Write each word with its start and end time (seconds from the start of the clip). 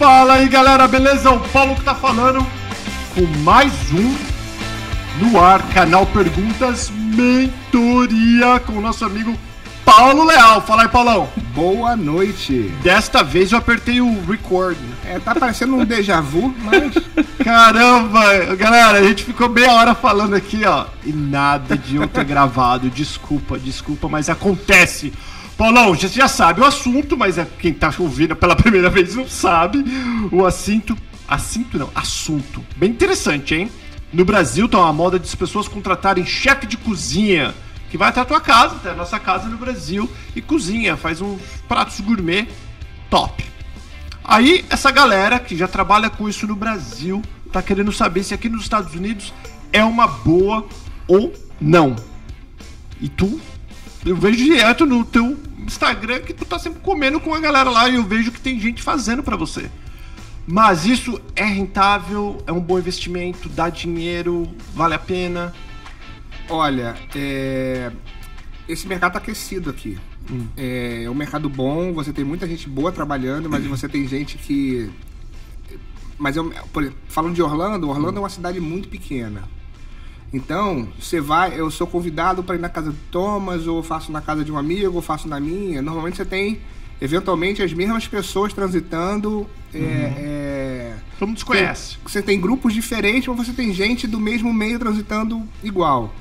Fala 0.00 0.36
aí 0.36 0.48
galera, 0.48 0.88
beleza? 0.88 1.30
O 1.30 1.38
Paulo 1.50 1.74
que 1.74 1.84
tá 1.84 1.94
falando 1.94 2.38
com 3.14 3.26
mais 3.42 3.70
um 3.92 4.16
no 5.18 5.38
ar, 5.38 5.60
canal 5.74 6.06
Perguntas 6.06 6.90
Mentoria 6.90 8.58
com 8.60 8.78
o 8.78 8.80
nosso 8.80 9.04
amigo 9.04 9.36
Paulo 9.84 10.24
Leal. 10.24 10.62
Fala 10.62 10.84
aí, 10.84 10.88
Paulão. 10.88 11.28
Boa 11.54 11.96
noite. 11.96 12.72
Desta 12.82 13.22
vez 13.22 13.52
eu 13.52 13.58
apertei 13.58 14.00
o 14.00 14.24
record. 14.24 14.78
É, 15.04 15.18
tá 15.18 15.34
parecendo 15.34 15.76
um 15.76 15.84
déjà 15.84 16.20
vu, 16.20 16.54
mas. 16.62 16.94
Caramba, 17.44 18.54
galera, 18.56 18.98
a 18.98 19.02
gente 19.02 19.24
ficou 19.24 19.48
meia 19.50 19.72
hora 19.72 19.94
falando 19.94 20.34
aqui, 20.34 20.64
ó, 20.64 20.86
e 21.04 21.12
nada 21.12 21.76
de 21.76 21.96
eu 21.96 22.06
ter 22.06 22.24
gravado. 22.24 22.88
Desculpa, 22.88 23.58
desculpa, 23.58 24.08
mas 24.08 24.30
acontece. 24.30 25.12
Paulão, 25.60 25.94
você 25.94 26.08
já 26.08 26.26
sabe 26.26 26.62
o 26.62 26.64
assunto, 26.64 27.18
mas 27.18 27.36
é 27.36 27.46
quem 27.58 27.74
tá 27.74 27.92
ouvindo 27.98 28.34
pela 28.34 28.56
primeira 28.56 28.88
vez 28.88 29.14
não 29.14 29.28
sabe. 29.28 29.84
O 30.32 30.46
assunto. 30.46 30.96
Assunto 31.28 31.78
não, 31.78 31.90
assunto. 31.94 32.64
Bem 32.78 32.88
interessante, 32.88 33.54
hein? 33.54 33.70
No 34.10 34.24
Brasil 34.24 34.66
tá 34.66 34.78
uma 34.78 34.90
moda 34.90 35.18
de 35.18 35.26
as 35.26 35.34
pessoas 35.34 35.68
contratarem 35.68 36.24
chefe 36.24 36.66
de 36.66 36.78
cozinha, 36.78 37.54
que 37.90 37.98
vai 37.98 38.08
até 38.08 38.22
a 38.22 38.24
tua 38.24 38.40
casa, 38.40 38.76
até 38.76 38.88
a 38.92 38.94
nossa 38.94 39.20
casa 39.20 39.50
no 39.50 39.58
Brasil, 39.58 40.10
e 40.34 40.40
cozinha, 40.40 40.96
faz 40.96 41.20
uns 41.20 41.38
pratos 41.68 42.00
gourmet 42.00 42.48
top. 43.10 43.44
Aí, 44.24 44.64
essa 44.70 44.90
galera 44.90 45.38
que 45.38 45.54
já 45.54 45.68
trabalha 45.68 46.08
com 46.08 46.26
isso 46.26 46.46
no 46.46 46.56
Brasil 46.56 47.20
tá 47.52 47.60
querendo 47.60 47.92
saber 47.92 48.24
se 48.24 48.32
aqui 48.32 48.48
nos 48.48 48.62
Estados 48.62 48.94
Unidos 48.94 49.34
é 49.74 49.84
uma 49.84 50.06
boa 50.06 50.66
ou 51.06 51.34
não. 51.60 51.96
E 52.98 53.10
tu, 53.10 53.38
eu 54.06 54.16
vejo 54.16 54.38
direto 54.38 54.86
no 54.86 55.04
teu 55.04 55.49
Instagram 55.70 56.20
que 56.20 56.34
tu 56.34 56.44
tá 56.44 56.58
sempre 56.58 56.80
comendo 56.80 57.20
com 57.20 57.32
a 57.32 57.40
galera 57.40 57.70
lá 57.70 57.88
e 57.88 57.94
eu 57.94 58.04
vejo 58.04 58.32
que 58.32 58.40
tem 58.40 58.58
gente 58.58 58.82
fazendo 58.82 59.22
para 59.22 59.36
você. 59.36 59.70
Mas 60.46 60.84
isso 60.84 61.20
é 61.36 61.44
rentável, 61.44 62.42
é 62.44 62.50
um 62.52 62.60
bom 62.60 62.78
investimento, 62.78 63.48
dá 63.48 63.70
dinheiro, 63.70 64.48
vale 64.74 64.94
a 64.94 64.98
pena. 64.98 65.54
Olha, 66.48 66.96
é... 67.14 67.92
esse 68.68 68.86
mercado 68.88 69.12
tá 69.12 69.18
aquecido 69.18 69.70
aqui. 69.70 69.96
Hum. 70.28 70.48
É... 70.56 71.04
é 71.04 71.10
um 71.10 71.14
mercado 71.14 71.48
bom, 71.48 71.92
você 71.92 72.12
tem 72.12 72.24
muita 72.24 72.48
gente 72.48 72.68
boa 72.68 72.90
trabalhando, 72.90 73.48
mas 73.48 73.64
você 73.64 73.88
tem 73.88 74.08
gente 74.08 74.36
que. 74.38 74.90
Mas 76.18 76.36
eu, 76.36 76.52
por 76.72 76.82
exemplo, 76.82 76.98
falando 77.08 77.34
de 77.34 77.42
Orlando, 77.42 77.88
Orlando 77.88 78.14
hum. 78.14 78.16
é 78.16 78.20
uma 78.20 78.28
cidade 78.28 78.60
muito 78.60 78.88
pequena. 78.88 79.44
Então, 80.32 80.88
você 80.98 81.20
vai, 81.20 81.58
eu 81.58 81.70
sou 81.70 81.86
convidado 81.86 82.42
para 82.42 82.54
ir 82.54 82.60
na 82.60 82.68
casa 82.68 82.90
do 82.90 82.98
Thomas, 83.10 83.66
ou 83.66 83.82
faço 83.82 84.12
na 84.12 84.20
casa 84.20 84.44
de 84.44 84.52
um 84.52 84.56
amigo, 84.56 84.94
ou 84.94 85.02
faço 85.02 85.26
na 85.26 85.40
minha. 85.40 85.82
Normalmente 85.82 86.16
você 86.16 86.24
tem, 86.24 86.60
eventualmente, 87.00 87.62
as 87.62 87.72
mesmas 87.72 88.06
pessoas 88.06 88.52
transitando. 88.52 89.48
É, 89.74 89.78
uhum. 89.78 89.84
É, 89.84 90.96
Todo 91.18 91.28
mundo 91.28 91.38
se 91.38 91.44
conhece. 91.44 91.98
Você 92.04 92.22
tem 92.22 92.40
grupos 92.40 92.72
diferentes, 92.72 93.26
mas 93.28 93.46
você 93.46 93.52
tem 93.52 93.74
gente 93.74 94.06
do 94.06 94.20
mesmo 94.20 94.52
meio 94.52 94.78
transitando 94.78 95.42
igual. 95.64 96.14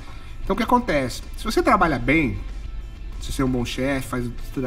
Então, 0.44 0.56
o 0.56 0.58
que 0.58 0.64
acontece? 0.64 1.22
Se 1.38 1.44
você 1.44 1.62
trabalha 1.62 2.00
bem, 2.00 2.38
se 3.22 3.32
você 3.32 3.44
é 3.44 3.46
um 3.46 3.50
bom 3.50 3.64
chefe, 3.64 4.08
faz, 4.08 4.26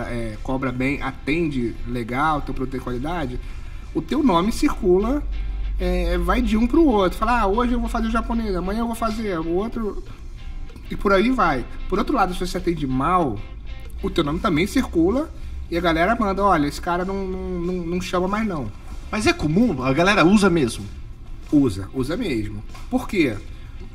é, 0.08 0.36
cobra 0.42 0.70
bem, 0.70 1.02
atende 1.02 1.74
legal, 1.86 2.40
teu 2.42 2.54
produto 2.54 2.72
tem 2.72 2.80
qualidade, 2.80 3.40
o 3.92 4.00
teu 4.00 4.22
nome 4.22 4.52
circula 4.52 5.22
é, 5.82 6.16
vai 6.16 6.40
de 6.40 6.56
um 6.56 6.64
para 6.64 6.78
o 6.78 6.86
outro. 6.86 7.18
Falar, 7.18 7.40
ah, 7.40 7.46
hoje 7.48 7.72
eu 7.72 7.80
vou 7.80 7.88
fazer 7.88 8.06
o 8.06 8.10
japonês, 8.10 8.54
amanhã 8.54 8.80
eu 8.80 8.86
vou 8.86 8.94
fazer 8.94 9.36
o 9.40 9.48
outro. 9.48 10.00
E 10.88 10.94
por 10.94 11.12
aí 11.12 11.28
vai. 11.30 11.64
Por 11.88 11.98
outro 11.98 12.14
lado, 12.14 12.32
se 12.32 12.46
você 12.46 12.58
atende 12.58 12.86
mal, 12.86 13.36
o 14.00 14.08
teu 14.08 14.22
nome 14.22 14.38
também 14.38 14.64
circula 14.64 15.28
e 15.68 15.76
a 15.76 15.80
galera 15.80 16.14
manda, 16.14 16.44
olha, 16.44 16.68
esse 16.68 16.80
cara 16.80 17.04
não, 17.04 17.26
não, 17.26 17.60
não, 17.60 17.74
não 17.86 18.00
chama 18.00 18.28
mais 18.28 18.46
não. 18.46 18.70
Mas 19.10 19.26
é 19.26 19.32
comum? 19.32 19.82
A 19.82 19.92
galera 19.92 20.24
usa 20.24 20.48
mesmo? 20.48 20.86
Usa, 21.50 21.88
usa 21.92 22.16
mesmo. 22.16 22.62
Por 22.88 23.08
quê? 23.08 23.36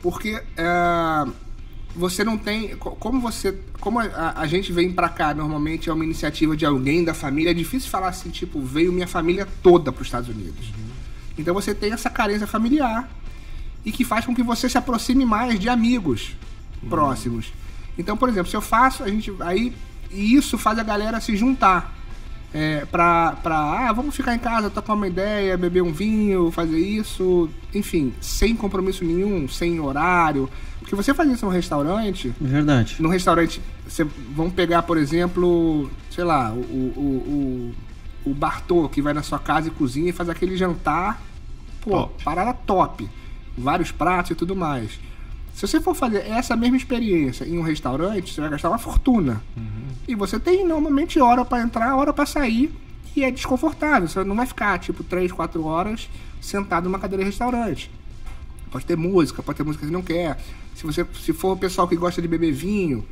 Porque 0.01 0.41
é, 0.57 1.27
você 1.95 2.21
não 2.21 2.37
tem. 2.37 2.75
Como 2.75 3.21
você. 3.21 3.57
Como 3.79 3.99
a, 3.99 4.33
a 4.35 4.45
gente 4.45 4.73
vem 4.73 4.91
para 4.91 5.07
cá, 5.07 5.33
normalmente 5.33 5.89
é 5.89 5.93
uma 5.93 6.03
iniciativa 6.03 6.57
de 6.57 6.65
alguém 6.65 7.03
da 7.03 7.13
família, 7.13 7.51
é 7.51 7.53
difícil 7.53 7.89
falar 7.89 8.09
assim, 8.09 8.29
tipo, 8.29 8.61
veio 8.61 8.91
minha 8.91 9.07
família 9.07 9.47
toda 9.63 9.91
para 9.91 10.01
os 10.01 10.07
Estados 10.07 10.27
Unidos. 10.29 10.67
Uhum. 10.67 10.86
Então 11.37 11.53
você 11.53 11.73
tem 11.73 11.91
essa 11.91 12.09
carência 12.09 12.47
familiar 12.47 13.09
e 13.85 13.91
que 13.91 14.03
faz 14.03 14.25
com 14.25 14.33
que 14.33 14.43
você 14.43 14.67
se 14.67 14.77
aproxime 14.77 15.25
mais 15.25 15.59
de 15.59 15.69
amigos 15.69 16.35
uhum. 16.81 16.89
próximos. 16.89 17.53
Então, 17.97 18.17
por 18.17 18.29
exemplo, 18.29 18.49
se 18.49 18.57
eu 18.57 18.61
faço, 18.61 19.03
a 19.03 19.07
gente 19.07 19.33
aí 19.39 19.73
e 20.11 20.35
isso 20.35 20.57
faz 20.57 20.79
a 20.79 20.83
galera 20.83 21.19
se 21.19 21.35
juntar 21.35 21.97
é, 22.53 22.85
pra, 22.85 23.33
pra, 23.43 23.57
ah, 23.57 23.93
vamos 23.93 24.15
ficar 24.15 24.33
em 24.33 24.39
casa, 24.39 24.69
tocar 24.69 24.93
uma 24.93 25.07
ideia, 25.07 25.57
beber 25.57 25.81
um 25.81 25.91
vinho, 25.91 26.49
fazer 26.51 26.79
isso, 26.79 27.49
enfim, 27.73 28.13
sem 28.21 28.55
compromisso 28.55 29.03
nenhum, 29.03 29.47
sem 29.47 29.79
horário. 29.79 30.49
Porque 30.79 30.95
você 30.95 31.13
faz 31.13 31.29
isso 31.29 31.45
num 31.45 31.51
restaurante. 31.51 32.33
Verdade. 32.39 32.95
No 32.99 33.09
restaurante, 33.09 33.61
você, 33.87 34.05
vamos 34.33 34.53
pegar, 34.53 34.83
por 34.83 34.97
exemplo, 34.97 35.91
sei 36.09 36.23
lá, 36.23 36.51
o, 36.51 36.55
o, 36.59 37.73
o, 38.25 38.29
o 38.31 38.33
Bartô, 38.33 38.87
que 38.87 39.01
vai 39.01 39.13
na 39.13 39.23
sua 39.23 39.39
casa 39.39 39.67
e 39.67 39.71
cozinha 39.71 40.09
e 40.09 40.13
faz 40.13 40.29
aquele 40.29 40.55
jantar 40.55 41.21
Pô, 41.87 42.01
top. 42.01 42.23
parada 42.23 42.53
top. 42.53 43.09
Vários 43.57 43.91
pratos 43.91 44.31
e 44.31 44.35
tudo 44.35 44.55
mais. 44.55 44.99
Se 45.53 45.65
você 45.65 45.81
for 45.81 45.95
fazer 45.95 46.19
essa 46.27 46.55
mesma 46.55 46.77
experiência 46.77 47.43
em 47.43 47.57
um 47.57 47.63
restaurante, 47.63 48.31
você 48.31 48.39
vai 48.39 48.49
gastar 48.51 48.69
uma 48.69 48.77
fortuna. 48.77 49.41
Uhum. 49.55 49.87
E 50.07 50.13
você 50.13 50.39
tem 50.39 50.63
normalmente 50.65 51.19
hora 51.19 51.43
para 51.43 51.63
entrar, 51.63 51.95
hora 51.95 52.13
para 52.13 52.25
sair. 52.25 52.71
E 53.15 53.23
é 53.23 53.31
desconfortável. 53.31 54.07
Você 54.07 54.23
não 54.23 54.35
vai 54.35 54.45
ficar, 54.45 54.77
tipo, 54.77 55.03
3, 55.03 55.31
4 55.31 55.65
horas 55.65 56.07
sentado 56.39 56.83
numa 56.83 56.99
cadeira 56.99 57.23
de 57.23 57.31
restaurante. 57.31 57.89
Pode 58.69 58.85
ter 58.85 58.95
música, 58.95 59.41
pode 59.41 59.57
ter 59.57 59.63
música 59.63 59.81
que 59.81 59.87
você 59.87 59.93
não 59.93 60.03
quer. 60.03 60.37
Se 60.75 60.85
você 60.85 61.03
se 61.19 61.33
for 61.33 61.53
o 61.53 61.57
pessoal 61.57 61.87
que 61.87 61.95
gosta 61.95 62.21
de 62.21 62.27
beber 62.27 62.51
vinho, 62.51 63.03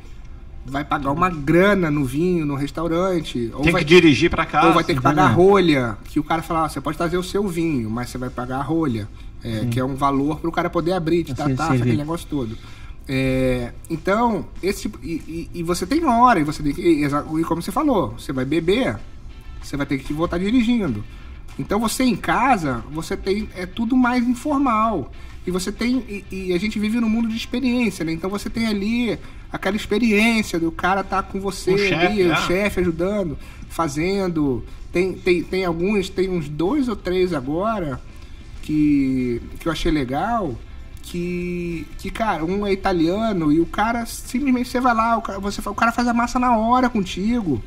vai 0.68 0.84
pagar 0.84 1.12
uma 1.12 1.30
grana 1.30 1.90
no 1.90 2.04
vinho, 2.04 2.44
no 2.44 2.54
restaurante. 2.54 3.52
Tem 3.62 3.72
vai, 3.72 3.82
que 3.82 3.88
dirigir 3.88 4.30
para 4.30 4.44
casa. 4.44 4.68
Ou 4.68 4.74
vai 4.74 4.84
ter 4.84 4.94
que 4.94 5.00
pagar 5.00 5.24
a 5.24 5.28
rolha. 5.28 5.96
Que 6.04 6.18
o 6.18 6.24
cara 6.24 6.42
fala, 6.42 6.64
ah, 6.64 6.68
você 6.68 6.80
pode 6.80 6.96
trazer 6.96 7.16
o 7.16 7.22
seu 7.22 7.46
vinho, 7.46 7.88
mas 7.88 8.10
você 8.10 8.18
vai 8.18 8.30
pagar 8.30 8.58
a 8.58 8.62
rolha. 8.62 9.08
É, 9.44 9.66
que 9.66 9.78
é 9.78 9.84
um 9.84 9.94
valor 9.94 10.40
para 10.40 10.48
o 10.48 10.52
cara 10.52 10.68
poder 10.68 10.92
abrir, 10.92 11.22
te 11.22 11.32
dar 11.32 11.54
taxa, 11.54 11.74
aquele 11.74 11.96
negócio 11.96 12.26
todo. 12.28 12.58
É, 13.08 13.72
então, 13.88 14.46
esse 14.60 14.82
tipo, 14.82 14.98
e, 15.02 15.48
e, 15.54 15.60
e, 15.60 15.62
você 15.62 15.86
tem 15.86 16.04
hora, 16.04 16.40
e 16.40 16.44
você 16.44 16.62
tem 16.62 16.72
que. 16.72 16.82
E, 16.82 17.04
e 17.04 17.44
como 17.44 17.62
você 17.62 17.70
falou, 17.70 18.14
você 18.18 18.32
vai 18.32 18.44
beber, 18.44 18.98
você 19.62 19.76
vai 19.76 19.86
ter 19.86 19.98
que 19.98 20.12
voltar 20.12 20.38
dirigindo. 20.38 21.04
Então 21.58 21.78
você 21.78 22.02
em 22.02 22.16
casa, 22.16 22.82
você 22.90 23.16
tem. 23.16 23.48
É 23.54 23.66
tudo 23.66 23.96
mais 23.96 24.26
informal. 24.26 25.12
E 25.46 25.50
você 25.50 25.70
tem. 25.70 25.98
E, 26.08 26.24
e, 26.30 26.52
a 26.52 26.58
gente 26.58 26.78
vive 26.78 27.00
num 27.00 27.08
mundo 27.08 27.28
de 27.28 27.36
experiência, 27.36 28.04
né? 28.04 28.12
Então 28.12 28.28
você 28.28 28.50
tem 28.50 28.66
ali 28.66 29.16
aquela 29.52 29.76
experiência 29.76 30.58
do 30.58 30.70
cara 30.70 31.02
tá 31.04 31.22
com 31.22 31.40
você 31.40 31.72
o 31.72 31.98
ali, 31.98 32.22
é. 32.22 32.32
o 32.32 32.36
chefe 32.36 32.80
ajudando, 32.80 33.38
fazendo. 33.68 34.64
Tem, 34.92 35.12
tem, 35.12 35.42
tem 35.42 35.64
alguns, 35.64 36.08
tem 36.08 36.28
uns 36.28 36.48
dois 36.48 36.88
ou 36.88 36.96
três 36.96 37.32
agora 37.32 38.00
que, 38.62 39.40
que 39.58 39.68
eu 39.68 39.72
achei 39.72 39.90
legal. 39.90 40.54
Que, 41.02 41.86
que, 41.98 42.10
cara, 42.10 42.44
um 42.44 42.66
é 42.66 42.72
italiano 42.72 43.52
e 43.52 43.60
o 43.60 43.66
cara 43.66 44.04
simplesmente 44.06 44.68
você 44.68 44.80
vai 44.80 44.92
lá, 44.92 45.16
o 45.16 45.22
cara, 45.22 45.38
você, 45.38 45.60
o 45.64 45.74
cara 45.74 45.92
faz 45.92 46.08
a 46.08 46.12
massa 46.12 46.36
na 46.40 46.56
hora 46.58 46.90
contigo 46.90 47.62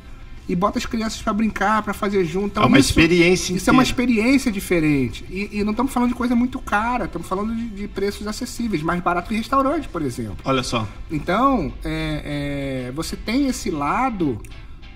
e 0.50 0.56
bota 0.56 0.78
as 0.78 0.86
crianças 0.86 1.22
para 1.22 1.32
brincar, 1.32 1.80
para 1.82 1.94
fazer 1.94 2.24
junto. 2.24 2.48
Então, 2.48 2.64
é 2.64 2.66
uma 2.66 2.78
isso, 2.78 2.90
experiência 2.90 3.52
Isso 3.52 3.52
inteira. 3.52 3.70
é 3.70 3.72
uma 3.72 3.82
experiência 3.84 4.50
diferente. 4.50 5.24
E, 5.30 5.60
e 5.60 5.64
não 5.64 5.70
estamos 5.70 5.92
falando 5.92 6.08
de 6.08 6.14
coisa 6.16 6.34
muito 6.34 6.58
cara, 6.58 7.04
estamos 7.04 7.28
falando 7.28 7.54
de, 7.54 7.68
de, 7.68 7.86
preços 7.86 8.26
acessíveis, 8.26 8.82
mais 8.82 9.00
barato 9.00 9.28
que 9.28 9.34
restaurante, 9.36 9.88
por 9.88 10.02
exemplo. 10.02 10.38
Olha 10.44 10.64
só. 10.64 10.88
Então, 11.08 11.72
é, 11.84 12.88
é, 12.88 12.92
você 12.92 13.14
tem 13.14 13.46
esse 13.46 13.70
lado 13.70 14.40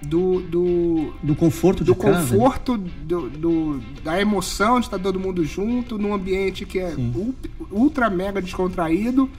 do, 0.02 0.40
do, 0.40 1.14
do 1.22 1.34
conforto 1.36 1.82
do 1.82 1.94
conforto 1.94 2.76
do, 2.76 3.30
do, 3.30 3.80
da 4.02 4.20
emoção 4.20 4.80
de 4.80 4.86
estar 4.86 4.98
todo 4.98 5.18
mundo 5.18 5.44
junto 5.44 5.96
num 5.96 6.12
ambiente 6.12 6.66
que 6.66 6.78
é 6.78 6.94
ultra 7.70 8.10
mega 8.10 8.42
descontraído 8.42 9.30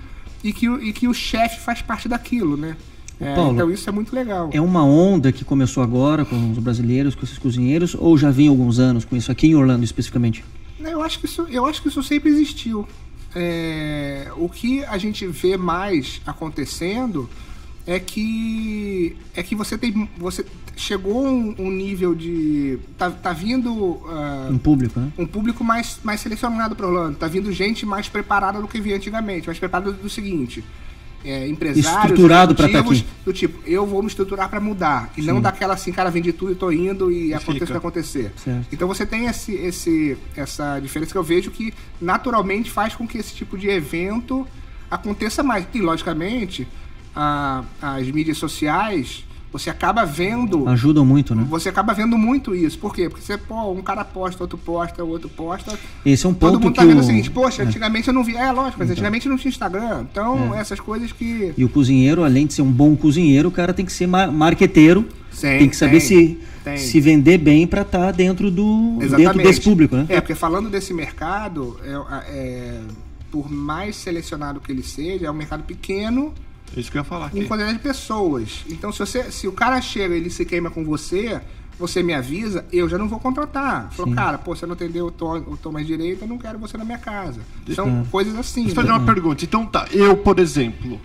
e 0.44 0.54
que, 0.54 0.66
e 0.66 0.94
que 0.94 1.08
o 1.08 1.14
chefe 1.14 1.60
faz 1.60 1.82
parte 1.82 2.08
daquilo, 2.08 2.56
né? 2.56 2.78
É, 3.20 3.34
Paulo, 3.34 3.54
então 3.54 3.72
isso 3.72 3.90
é 3.90 3.94
muito 3.94 4.14
legal. 4.14 4.50
É 4.52 4.60
uma 4.60 4.84
onda 4.84 5.32
que 5.32 5.46
começou 5.46 5.82
agora 5.82 6.26
com 6.26 6.52
os 6.52 6.60
brasileiros, 6.60 7.16
com 7.16 7.24
esses 7.24 7.38
cozinheiros, 7.38 7.96
ou 7.98 8.18
já 8.18 8.30
vem 8.30 8.48
alguns 8.48 8.80
anos 8.80 9.06
com 9.06 9.16
isso 9.16 9.32
aqui 9.32 9.48
em 9.48 9.56
Orlando 9.56 9.84
especificamente? 9.84 10.44
Eu 10.80 11.02
acho 11.02 11.20
que 11.20 11.26
isso, 11.26 11.44
eu 11.50 11.66
acho 11.66 11.82
que 11.82 11.88
isso 11.88 12.04
sempre 12.04 12.30
existiu. 12.30 12.88
É, 13.34 14.32
o 14.38 14.48
que 14.50 14.84
a 14.86 14.98
gente 14.98 15.26
vê 15.28 15.58
mais 15.58 16.22
acontecendo 16.26 17.30
é 17.88 18.00
que 18.00 19.16
é 19.36 19.44
que 19.44 19.56
você 19.56 19.78
tem 19.78 20.10
você 20.18 20.46
chegou 20.76 21.26
um, 21.26 21.54
um 21.60 21.70
nível 21.70 22.16
de 22.16 22.80
tá, 22.98 23.12
tá 23.12 23.32
vindo 23.32 23.72
uh, 23.72 24.50
um 24.50 24.58
público 24.58 25.00
né? 25.00 25.12
um 25.18 25.26
público 25.26 25.64
mais 25.64 26.00
mais 26.04 26.20
selecionado 26.20 26.76
para 26.76 26.88
Orlando 26.88 27.18
tá 27.18 27.28
vindo 27.28 27.52
gente 27.52 27.86
mais 27.86 28.10
preparada 28.10 28.60
do 28.60 28.68
que 28.68 28.82
via 28.82 28.96
antigamente 28.96 29.46
mais 29.46 29.60
preparada 29.60 29.92
do 29.92 30.10
seguinte 30.10 30.64
é, 31.26 31.48
empresários 31.48 32.12
estruturado 32.12 32.56
para 32.56 32.68
estar 32.68 32.84
tá 32.84 32.90
aqui. 32.90 33.06
do 33.26 33.34
tipo, 33.34 33.60
eu 33.68 33.86
vou 33.86 34.02
me 34.02 34.08
estruturar 34.08 34.48
para 34.50 34.60
mudar 34.60 35.12
e 35.18 35.22
Sim. 35.22 35.28
não 35.28 35.42
daquela 35.42 35.74
assim, 35.74 35.92
cara, 35.92 36.12
vendi 36.12 36.32
tudo 36.32 36.52
e 36.52 36.56
tô 36.56 36.72
indo 36.72 37.12
e, 37.12 37.28
e 37.28 37.34
acontece 37.34 37.64
o 37.64 37.68
que 37.68 37.78
acontecer. 37.78 38.32
Certo. 38.38 38.68
Então 38.72 38.88
você 38.88 39.06
tem 39.06 39.26
esse, 39.26 39.54
esse, 39.54 40.18
essa 40.36 40.80
diferença 40.80 41.12
que 41.12 41.18
eu 41.18 41.24
vejo 41.24 41.50
que 41.52 41.74
naturalmente 42.00 42.70
faz 42.70 42.96
com 42.96 43.08
que 43.08 43.18
esse 43.18 43.34
tipo 43.34 43.58
de 43.58 43.68
evento 43.68 44.48
aconteça 44.90 45.42
mais. 45.42 45.68
E 45.74 45.82
logicamente, 45.82 46.68
a, 47.16 47.64
as 47.82 48.08
mídias 48.12 48.38
sociais 48.38 49.25
você 49.52 49.70
acaba 49.70 50.06
vendo. 50.06 50.68
Ajudam 50.68 51.06
muito, 51.06 51.34
né? 51.34 51.46
Você 51.50 51.70
acaba 51.70 51.94
vendo 51.94 52.18
muito 52.18 52.54
isso. 52.54 52.78
Por 52.78 52.94
quê? 52.94 53.08
Porque 53.10 53.24
você, 53.24 53.38
pô, 53.38 53.72
um 53.72 53.82
cara 53.82 54.04
posta, 54.04 54.44
outro 54.44 54.58
posta, 54.58 55.04
outro 55.04 55.30
posta. 55.30 55.78
Esse 56.06 56.26
é 56.26 56.30
um 56.30 56.34
ponto 56.34 56.54
Todo 56.54 56.64
mundo 56.64 56.76
tá 56.76 56.84
vendo 56.84 56.98
o... 56.98 57.02
o 57.02 57.04
seguinte, 57.04 57.32
poxa, 57.32 57.64
é. 57.64 57.66
antigamente 57.66 58.08
eu 58.08 58.14
não 58.14 58.24
via. 58.24 58.40
É 58.40 58.52
lógico, 58.52 58.80
mas 58.80 58.88
então. 58.88 58.94
antigamente 58.94 59.30
não 59.30 59.38
tinha 59.38 59.50
Instagram. 59.50 60.06
Então, 60.12 60.54
é. 60.54 60.60
essas 60.60 60.80
coisas 60.80 61.12
que. 61.12 61.54
E 61.58 61.64
o 61.64 61.70
cozinheiro, 61.70 62.24
além 62.24 62.46
de 62.46 62.54
ser 62.54 62.62
um 62.62 62.72
bom 62.72 62.96
cozinheiro, 62.96 63.50
o 63.50 63.52
cara 63.52 63.74
tem 63.74 63.86
que 63.86 63.94
ser 63.94 64.08
marqueteiro. 64.08 65.08
Sim, 65.32 65.58
tem 65.58 65.70
que 65.70 65.76
saber 65.76 66.00
tem, 66.00 66.02
se, 66.02 66.40
tem. 66.64 66.78
se 66.78 67.02
vender 67.02 67.38
bem 67.38 67.68
para 67.68 67.82
estar 67.82 68.06
tá 68.06 68.12
dentro 68.12 68.50
do 68.50 69.00
dentro 69.00 69.38
desse 69.40 69.60
público, 69.60 69.96
né? 69.96 70.06
É, 70.08 70.22
porque 70.22 70.34
falando 70.34 70.70
desse 70.70 70.94
mercado, 70.94 71.78
é, 71.84 72.30
é, 72.30 72.82
por 73.30 73.52
mais 73.52 73.98
selecionado 73.98 74.62
que 74.62 74.72
ele 74.72 74.84
seja, 74.84 75.28
é 75.28 75.32
um 75.32 75.34
mercado 75.34 75.64
pequeno 75.64 76.34
isso 76.76 76.92
que 76.92 76.98
eu 76.98 77.02
ia 77.02 77.06
falar. 77.06 77.28
Aqui. 77.28 77.40
Em 77.40 77.48
quantidade 77.48 77.78
de 77.78 77.84
pessoas. 77.84 78.66
Então, 78.70 78.92
se, 78.92 79.00
você, 79.00 79.32
se 79.32 79.48
o 79.48 79.52
cara 79.52 79.82
chega 79.82 80.14
e 80.14 80.18
ele 80.18 80.30
se 80.30 80.46
queima 80.46 80.70
com 80.70 80.84
você, 80.84 81.42
você 81.80 82.02
me 82.02 82.14
avisa, 82.14 82.66
eu 82.72 82.88
já 82.88 82.98
não 82.98 83.08
vou 83.08 83.20
contratar. 83.20 83.92
Falou, 83.92 84.14
cara, 84.14 84.38
pô, 84.38 84.56
você 84.56 84.66
não 84.66 84.74
atendeu 84.74 85.08
o 85.08 85.12
tom, 85.12 85.38
o 85.48 85.58
tom 85.58 85.72
mais 85.72 85.86
direito, 85.86 86.24
eu 86.24 86.28
não 86.28 86.38
quero 86.38 86.58
você 86.58 86.78
na 86.78 86.86
minha 86.86 86.98
casa. 86.98 87.42
São 87.74 88.02
é. 88.02 88.12
coisas 88.12 88.36
assim. 88.36 88.64
Deixa 88.64 88.72
eu 88.72 88.84
fazer 88.84 88.88
né? 88.90 88.98
uma 88.98 89.06
pergunta. 89.06 89.44
Então, 89.44 89.66
tá, 89.66 89.88
eu, 89.92 90.18
por 90.18 90.40
exemplo, 90.40 91.00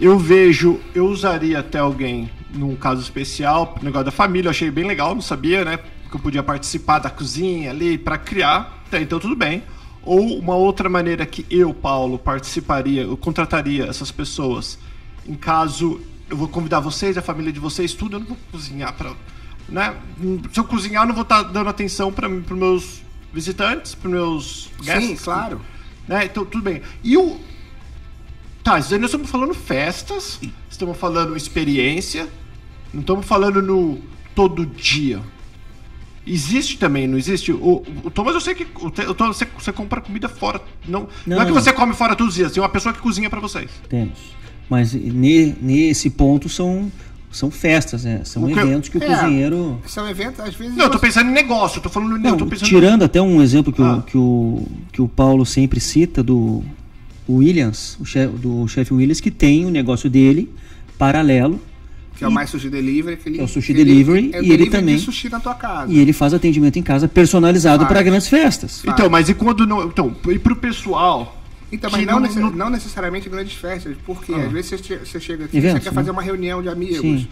eu 0.00 0.18
vejo, 0.18 0.80
eu 0.94 1.06
usaria 1.06 1.60
até 1.60 1.78
alguém 1.78 2.30
num 2.52 2.76
caso 2.76 3.00
especial, 3.00 3.76
negócio 3.82 4.06
da 4.06 4.10
família, 4.10 4.48
eu 4.48 4.50
achei 4.50 4.70
bem 4.70 4.86
legal, 4.86 5.14
não 5.14 5.22
sabia, 5.22 5.64
né? 5.64 5.78
Que 6.10 6.16
eu 6.16 6.20
podia 6.20 6.42
participar 6.42 6.98
da 6.98 7.10
cozinha 7.10 7.70
ali 7.70 7.98
para 7.98 8.18
criar, 8.18 8.84
então 8.92 9.18
tudo 9.18 9.34
bem. 9.34 9.62
Ou 10.04 10.38
uma 10.38 10.54
outra 10.54 10.88
maneira 10.88 11.24
que 11.24 11.46
eu, 11.50 11.72
Paulo, 11.72 12.18
participaria, 12.18 13.02
eu 13.02 13.16
contrataria 13.16 13.86
essas 13.86 14.10
pessoas, 14.10 14.78
em 15.26 15.34
caso 15.34 16.00
eu 16.28 16.36
vou 16.36 16.48
convidar 16.48 16.80
vocês, 16.80 17.16
a 17.16 17.22
família 17.22 17.52
de 17.52 17.60
vocês, 17.60 17.94
tudo, 17.94 18.16
eu 18.16 18.20
não 18.20 18.26
vou 18.26 18.38
cozinhar 18.50 18.92
para. 18.94 19.12
Né? 19.68 19.96
Se 20.52 20.60
eu 20.60 20.64
cozinhar, 20.64 21.04
eu 21.04 21.08
não 21.08 21.14
vou 21.14 21.22
estar 21.22 21.44
tá 21.44 21.50
dando 21.50 21.68
atenção 21.68 22.12
para 22.12 22.28
os 22.28 22.50
meus 22.50 23.02
visitantes, 23.32 23.94
para 23.94 24.10
meus 24.10 24.70
guests. 24.82 25.06
Sim, 25.06 25.16
claro. 25.16 25.60
Né? 26.06 26.24
Então, 26.26 26.44
tudo 26.44 26.62
bem. 26.62 26.82
E 27.02 27.16
o. 27.16 27.38
Tá, 28.62 28.76
nós 28.76 28.90
estamos 28.90 29.30
falando 29.30 29.52
festas, 29.52 30.40
estamos 30.70 30.96
falando 30.96 31.36
experiência, 31.36 32.26
não 32.92 33.02
estamos 33.02 33.26
falando 33.26 33.60
no 33.60 34.00
todo 34.34 34.64
dia. 34.64 35.20
Existe 36.26 36.78
também, 36.78 37.06
não 37.06 37.18
existe? 37.18 37.52
O, 37.52 37.82
o 38.02 38.10
Thomas, 38.10 38.34
eu 38.34 38.40
sei 38.40 38.54
que 38.54 38.66
o, 38.80 38.86
o 38.86 39.14
Thomas, 39.14 39.36
você, 39.36 39.46
você 39.58 39.72
compra 39.72 40.00
comida 40.00 40.28
fora. 40.28 40.60
Não, 40.88 41.08
não, 41.26 41.36
não 41.36 41.42
é 41.42 41.46
que 41.46 41.52
você 41.52 41.72
come 41.72 41.92
fora 41.92 42.16
todos 42.16 42.32
os 42.32 42.36
dias, 42.36 42.52
tem 42.52 42.62
uma 42.62 42.68
pessoa 42.68 42.94
que 42.94 43.00
cozinha 43.00 43.28
para 43.28 43.40
vocês. 43.40 43.70
Temos. 43.88 44.18
Mas 44.68 44.94
ne, 44.94 45.54
nesse 45.60 46.08
ponto 46.08 46.48
são, 46.48 46.90
são 47.30 47.50
festas, 47.50 48.04
né? 48.04 48.22
São 48.24 48.46
que, 48.46 48.58
eventos 48.58 48.88
que 48.88 48.96
o 48.96 49.02
é, 49.02 49.06
cozinheiro. 49.06 49.80
São 49.86 50.08
eventos, 50.08 50.40
às 50.40 50.54
vezes. 50.54 50.74
Não, 50.74 50.84
eu 50.86 50.90
tô 50.90 50.98
pensando 50.98 51.28
em 51.28 51.32
negócio, 51.32 51.78
eu 51.78 51.82
tô 51.82 51.90
falando 51.90 52.16
não, 52.16 52.36
tô 52.36 52.46
pensando 52.46 52.68
Tirando 52.68 53.02
até 53.02 53.20
um 53.20 53.42
exemplo 53.42 53.72
que, 53.72 53.82
ah. 53.82 53.96
o, 53.96 54.02
que, 54.02 54.16
o, 54.16 54.66
que 54.92 55.02
o 55.02 55.08
Paulo 55.08 55.44
sempre 55.44 55.78
cita 55.78 56.22
do 56.22 56.62
Williams, 57.28 57.98
o 58.00 58.06
chefe, 58.06 58.34
do 58.38 58.66
chefe 58.66 58.94
Williams, 58.94 59.20
que 59.20 59.30
tem 59.30 59.66
o 59.66 59.70
negócio 59.70 60.08
dele 60.08 60.50
paralelo 60.96 61.60
que 62.16 62.24
é 62.24 62.28
o 62.28 62.30
mais 62.30 62.50
sushi 62.50 62.70
delivery. 62.70 63.16
Que 63.16 63.28
ele, 63.28 63.40
é 63.40 63.42
o 63.42 63.48
sushi 63.48 63.72
delivery 63.72 64.26
ele, 64.26 64.36
é 64.36 64.42
e 64.42 64.52
ele 64.52 64.70
também. 64.70 64.98
sushi 64.98 65.28
na 65.28 65.40
tua 65.40 65.54
casa. 65.54 65.92
E 65.92 65.98
ele 65.98 66.12
faz 66.12 66.32
atendimento 66.32 66.78
em 66.78 66.82
casa 66.82 67.08
personalizado 67.08 67.86
para 67.86 68.02
grandes 68.02 68.28
festas. 68.28 68.80
Faz. 68.80 68.94
Então, 68.94 69.10
mas 69.10 69.28
e 69.28 69.34
quando 69.34 69.66
não. 69.66 69.84
Então, 69.84 70.14
e 70.28 70.38
pro 70.38 70.56
pessoal. 70.56 71.40
Então, 71.72 71.90
mas 71.90 72.06
não, 72.06 72.20
não, 72.20 72.50
não, 72.50 72.70
necessariamente 72.70 73.28
grandes 73.28 73.54
festas, 73.54 73.96
porque 74.06 74.32
ah. 74.32 74.46
às 74.46 74.52
vezes 74.52 74.80
você, 74.80 74.98
você 74.98 75.18
chega 75.18 75.46
aqui 75.46 75.58
e 75.58 75.60
você 75.60 75.80
quer 75.80 75.92
fazer 75.92 76.10
uma 76.12 76.22
reunião 76.22 76.62
de 76.62 76.68
amigos. 76.68 77.00
Sim. 77.00 77.28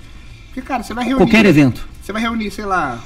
Porque, 0.46 0.62
cara, 0.62 0.82
você 0.82 0.92
vai 0.92 1.04
reunir. 1.04 1.18
Qualquer 1.18 1.46
evento. 1.46 1.86
Você 2.02 2.12
vai 2.12 2.20
reunir, 2.20 2.50
sei 2.50 2.64
lá, 2.64 3.00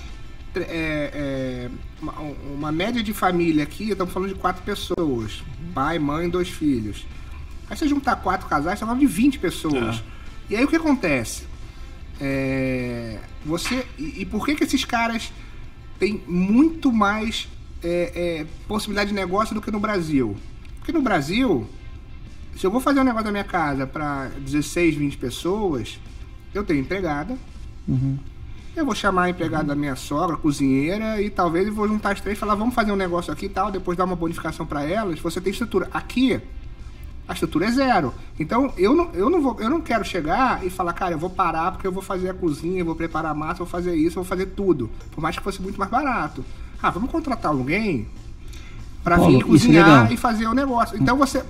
é, 0.54 1.10
é, 1.12 1.68
uma, 2.00 2.12
uma, 2.54 2.72
média 2.72 3.02
de 3.02 3.12
família 3.12 3.62
aqui, 3.62 3.90
estamos 3.90 4.12
falando 4.12 4.30
de 4.30 4.34
quatro 4.34 4.62
pessoas: 4.62 5.42
pai, 5.74 5.98
mãe, 5.98 6.28
dois 6.28 6.48
filhos. 6.48 7.06
Aí 7.68 7.76
você 7.76 7.86
juntar 7.86 8.16
quatro 8.16 8.48
casais, 8.48 8.78
você 8.78 8.80
tá 8.80 8.86
falando 8.86 9.00
de 9.00 9.06
20 9.06 9.38
pessoas. 9.38 9.96
É. 9.96 10.02
E 10.50 10.56
aí 10.56 10.64
o 10.64 10.68
que 10.68 10.76
acontece? 10.76 11.44
É, 12.20 13.18
você 13.44 13.86
e, 13.98 14.22
e, 14.22 14.24
por 14.24 14.46
que 14.46 14.54
que 14.54 14.64
esses 14.64 14.84
caras 14.84 15.30
têm 15.98 16.22
muito 16.26 16.90
mais 16.90 17.48
é, 17.82 18.12
é, 18.40 18.46
possibilidade 18.66 19.10
de 19.10 19.14
negócio 19.14 19.54
do 19.54 19.60
que 19.60 19.70
no 19.70 19.80
Brasil? 19.80 20.36
Porque 20.78 20.92
no 20.92 21.02
Brasil, 21.02 21.66
se 22.56 22.66
eu 22.66 22.70
vou 22.70 22.80
fazer 22.80 23.00
um 23.00 23.04
negócio 23.04 23.26
na 23.26 23.32
minha 23.32 23.44
casa 23.44 23.86
para 23.86 24.30
16, 24.38 24.94
20 24.94 25.18
pessoas, 25.18 25.98
eu 26.54 26.64
tenho 26.64 26.80
empregada. 26.80 27.36
Uhum. 27.86 28.18
Eu 28.74 28.84
vou 28.84 28.94
chamar 28.94 29.24
a 29.24 29.30
empregada 29.30 29.64
da 29.64 29.74
minha 29.74 29.96
sogra, 29.96 30.36
cozinheira, 30.36 31.20
e 31.20 31.30
talvez 31.30 31.66
eu 31.66 31.74
vou 31.74 31.88
juntar 31.88 32.12
as 32.12 32.20
três 32.20 32.36
e 32.36 32.40
falar, 32.40 32.54
vamos 32.54 32.74
fazer 32.74 32.92
um 32.92 32.96
negócio 32.96 33.32
aqui 33.32 33.46
e 33.46 33.48
tal, 33.48 33.70
depois 33.70 33.96
dar 33.96 34.04
uma 34.04 34.16
bonificação 34.16 34.66
para 34.66 34.84
elas. 34.84 35.18
Você 35.20 35.40
tem 35.40 35.50
estrutura. 35.50 35.88
Aqui, 35.92 36.40
a 37.28 37.32
estrutura 37.32 37.66
é 37.66 37.70
zero. 37.70 38.14
Então 38.38 38.72
eu 38.76 38.94
não, 38.94 39.10
eu 39.12 39.28
não 39.28 39.42
vou, 39.42 39.56
eu 39.60 39.68
não 39.68 39.80
quero 39.80 40.04
chegar 40.04 40.64
e 40.64 40.70
falar, 40.70 40.92
cara, 40.92 41.14
eu 41.14 41.18
vou 41.18 41.30
parar 41.30 41.72
porque 41.72 41.86
eu 41.86 41.92
vou 41.92 42.02
fazer 42.02 42.30
a 42.30 42.34
cozinha, 42.34 42.80
eu 42.80 42.84
vou 42.84 42.94
preparar 42.94 43.32
a 43.32 43.34
massa, 43.34 43.58
vou 43.58 43.66
fazer 43.66 43.94
isso, 43.94 44.18
eu 44.18 44.22
vou 44.22 44.24
fazer 44.24 44.46
tudo. 44.46 44.90
Por 45.10 45.20
mais 45.20 45.36
que 45.36 45.42
fosse 45.42 45.60
muito 45.60 45.78
mais 45.78 45.90
barato. 45.90 46.44
Ah, 46.80 46.90
vamos 46.90 47.10
contratar 47.10 47.50
alguém 47.50 48.06
para 49.02 49.16
vir 49.18 49.44
cozinhar 49.44 50.12
e 50.12 50.16
fazer 50.16 50.46
o 50.46 50.54
negócio. 50.54 50.96
Então 51.00 51.16
você, 51.16 51.42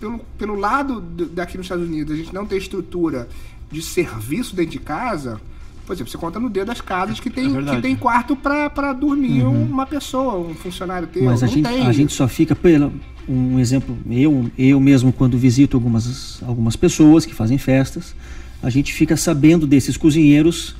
pelo, 0.00 0.18
pelo 0.38 0.54
lado 0.54 1.00
daqui 1.00 1.56
nos 1.56 1.66
Estados 1.66 1.86
Unidos, 1.86 2.14
a 2.14 2.16
gente 2.16 2.32
não 2.34 2.46
tem 2.46 2.58
estrutura 2.58 3.28
de 3.70 3.82
serviço 3.82 4.54
dentro 4.56 4.72
de 4.72 4.78
casa. 4.78 5.40
Por 5.86 5.92
exemplo, 5.92 6.10
você 6.10 6.16
conta 6.16 6.40
no 6.40 6.48
dedo 6.48 6.72
as 6.72 6.80
casas 6.80 7.20
que 7.20 7.28
tem, 7.28 7.56
é 7.56 7.74
que 7.74 7.82
tem 7.82 7.94
quarto 7.94 8.34
para 8.34 8.92
dormir 8.94 9.42
uhum. 9.42 9.64
uma 9.64 9.84
pessoa, 9.84 10.36
um 10.36 10.54
funcionário 10.54 11.06
teu. 11.08 11.24
Mas 11.24 11.42
a, 11.42 11.46
gente, 11.46 11.66
a 11.66 11.92
gente 11.92 12.12
só 12.14 12.26
fica 12.26 12.56
pela, 12.56 12.90
um 13.28 13.58
exemplo, 13.58 13.96
eu, 14.10 14.50
eu 14.58 14.80
mesmo 14.80 15.12
quando 15.12 15.38
visito 15.38 15.76
algumas, 15.76 16.42
algumas 16.42 16.76
pessoas 16.76 17.24
que 17.24 17.34
fazem 17.34 17.58
festas, 17.58 18.14
a 18.62 18.70
gente 18.70 18.92
fica 18.92 19.16
sabendo 19.16 19.66
desses 19.66 19.96
cozinheiros 19.96 20.74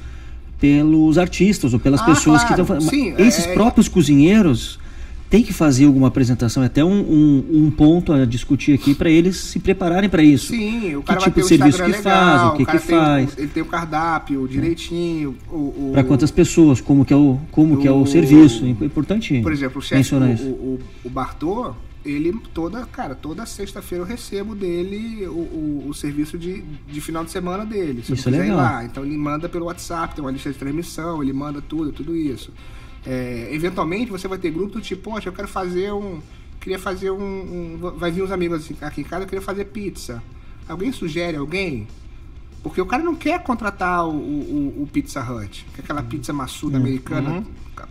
pelos 0.61 1.19
artistas 1.19 1.75
ou 1.75 1.81
pelas 1.81 2.01
ah, 2.01 2.05
pessoas 2.05 2.43
claro. 2.43 2.47
que 2.47 2.61
estão 2.61 2.67
fazendo. 2.67 3.21
Esses 3.21 3.47
é, 3.47 3.53
próprios 3.53 3.89
cozinheiros 3.89 4.79
têm 5.29 5.43
que 5.43 5.53
fazer 5.53 5.87
alguma 5.87 6.09
apresentação, 6.09 6.63
é 6.63 6.67
até 6.67 6.85
um, 6.85 7.01
um, 7.01 7.65
um 7.65 7.71
ponto 7.71 8.13
a 8.13 8.25
discutir 8.25 8.73
aqui 8.73 8.95
para 8.95 9.11
eles 9.11 9.37
se 9.37 9.59
prepararem 9.59 10.09
para 10.09 10.23
isso. 10.23 10.53
Sim, 10.53 10.95
o 10.95 11.03
cara 11.03 11.19
que 11.19 11.25
tipo 11.25 11.41
de 11.41 11.47
serviço 11.47 11.79
que 11.79 11.91
legal, 11.91 12.03
faz, 12.03 12.43
o 12.43 12.57
que, 12.57 12.65
que 12.65 12.79
faz. 12.79 13.39
ele 13.39 13.49
tem 13.49 13.63
o 13.63 13.67
cardápio 13.67 14.47
direitinho. 14.47 15.35
O, 15.51 15.57
o 15.57 15.91
para 15.93 16.05
quantas 16.05 16.31
pessoas, 16.31 16.81
como 16.81 17.05
que 17.05 17.13
é 17.13 17.17
o, 17.17 17.39
como 17.51 17.75
o, 17.75 17.79
que 17.79 17.89
é 17.89 17.93
o 17.93 18.07
serviço. 18.07 18.65
É 18.65 18.69
importante 18.69 19.41
Por 19.41 19.53
exemplo, 19.53 19.81
o 19.81 19.83
chefe, 19.83 20.15
o, 20.15 20.47
o, 20.47 20.79
o 21.05 21.11
Bartô, 21.11 21.75
ele 22.05 22.33
toda, 22.53 22.85
cara, 22.87 23.15
toda 23.15 23.47
sexta-feira 23.47 24.05
eu 24.05 24.07
recebo 24.07 24.55
dele 24.55 25.27
o, 25.27 25.33
o, 25.33 25.87
o, 25.89 25.95
serviço 25.95 26.39
de, 26.39 26.61
de 26.63 27.01
final 27.01 27.25
de 27.25 27.31
semana 27.31 27.65
dele. 27.65 28.03
Se 28.03 28.13
isso 28.13 28.29
é 28.29 28.33
legal. 28.33 28.57
lá. 28.57 28.85
Então 28.85 29.05
ele 29.05 29.17
manda 29.17 29.49
pelo 29.49 29.67
WhatsApp, 29.67 30.15
tem 30.15 30.23
uma 30.23 30.31
lista 30.31 30.53
de 30.53 30.59
transmissão, 30.59 31.23
ele 31.23 31.33
manda 31.33 31.63
tudo, 31.63 31.93
tudo 31.93 32.15
isso. 32.15 32.53
É, 33.07 33.49
eventualmente 33.53 34.11
você 34.11 34.29
vai 34.29 34.39
ter 34.39 34.51
grupo 34.51 34.75
do 34.75 34.81
tipo, 34.81 35.11
poxa, 35.11 35.29
eu 35.29 35.33
quero 35.33 35.49
fazer 35.49 35.93
um. 35.93 36.21
Queria 36.61 36.79
fazer 36.79 37.11
um. 37.11 37.17
um 37.17 37.93
vai 37.97 38.11
vir 38.11 38.23
uns 38.23 38.31
amigos 38.31 38.65
assim, 38.65 38.77
aqui 38.81 39.01
em 39.01 39.05
casa, 39.05 39.25
eu 39.25 39.29
queria 39.29 39.43
fazer 39.43 39.65
pizza. 39.67 40.23
Alguém 40.69 40.93
sugere 40.93 41.37
alguém? 41.37 41.87
Porque 42.63 42.81
o 42.81 42.87
cara 42.87 43.03
não 43.03 43.15
quer 43.15 43.43
contratar 43.43 44.07
o, 44.07 44.15
o, 44.15 44.83
o 44.83 44.89
Pizza 44.91 45.21
Hut, 45.23 45.67
que 45.75 45.81
é 45.83 45.85
aquela 45.85 46.03
pizza 46.03 46.33
maçuda 46.33 46.79
uhum. 46.79 46.83
americana, 46.83 47.31
uhum. 47.31 47.45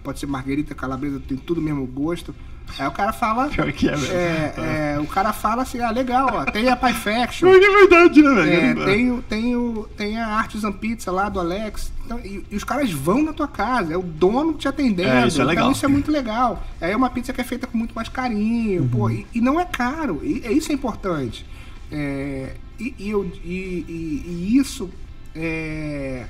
pode 0.03 0.19
ser 0.19 0.25
margarita, 0.25 0.73
calabresa, 0.73 1.19
tem 1.19 1.37
tudo 1.37 1.59
o 1.59 1.63
mesmo 1.63 1.85
gosto. 1.85 2.33
Aí 2.77 2.87
o 2.87 2.91
cara 2.91 3.13
fala. 3.13 3.49
Pior 3.49 3.71
que 3.71 3.87
é, 3.87 3.91
mesmo. 3.91 4.13
É, 4.13 4.53
é, 4.95 4.99
o 4.99 5.05
cara 5.05 5.31
fala 5.31 5.61
assim, 5.61 5.79
ah, 5.79 5.91
legal, 5.91 6.29
ó, 6.33 6.45
tem 6.45 6.69
a 6.69 6.75
Pie 6.75 6.93
Faction. 6.93 7.47
é 7.53 7.59
verdade, 7.59 8.21
né, 8.21 8.33
velho? 8.33 8.81
É, 8.81 8.85
tem, 8.85 9.21
tem, 9.21 9.85
tem 9.95 10.17
a 10.17 10.27
Artisan 10.27 10.71
Pizza 10.71 11.11
lá 11.11 11.29
do 11.29 11.39
Alex. 11.39 11.91
Então, 12.05 12.19
e, 12.19 12.45
e, 12.49 12.55
os 12.55 12.63
caras 12.63 12.91
vão 12.91 13.23
na 13.23 13.31
tua 13.31 13.47
casa, 13.47 13.93
é 13.93 13.97
o 13.97 14.01
dono 14.01 14.53
te 14.53 14.67
atendendo. 14.67 15.09
É, 15.09 15.27
isso 15.27 15.41
é 15.41 15.45
legal. 15.45 15.65
Então 15.65 15.71
isso 15.71 15.85
é 15.85 15.87
muito 15.87 16.11
legal. 16.11 16.63
Aí 16.81 16.91
é 16.91 16.95
uma 16.95 17.09
pizza 17.09 17.31
que 17.31 17.41
é 17.41 17.43
feita 17.43 17.67
com 17.67 17.77
muito 17.77 17.93
mais 17.93 18.09
carinho, 18.09 18.83
uhum. 18.83 18.89
pô, 18.89 19.09
e, 19.09 19.27
e, 19.33 19.39
não 19.39 19.59
é 19.59 19.65
caro. 19.65 20.21
E, 20.23 20.39
isso 20.57 20.71
é 20.71 20.75
importante. 20.75 21.45
É, 21.91 22.55
e, 22.79 22.95
eu, 22.99 23.23
e, 23.43 24.57
isso. 24.57 24.89
É, 25.35 26.25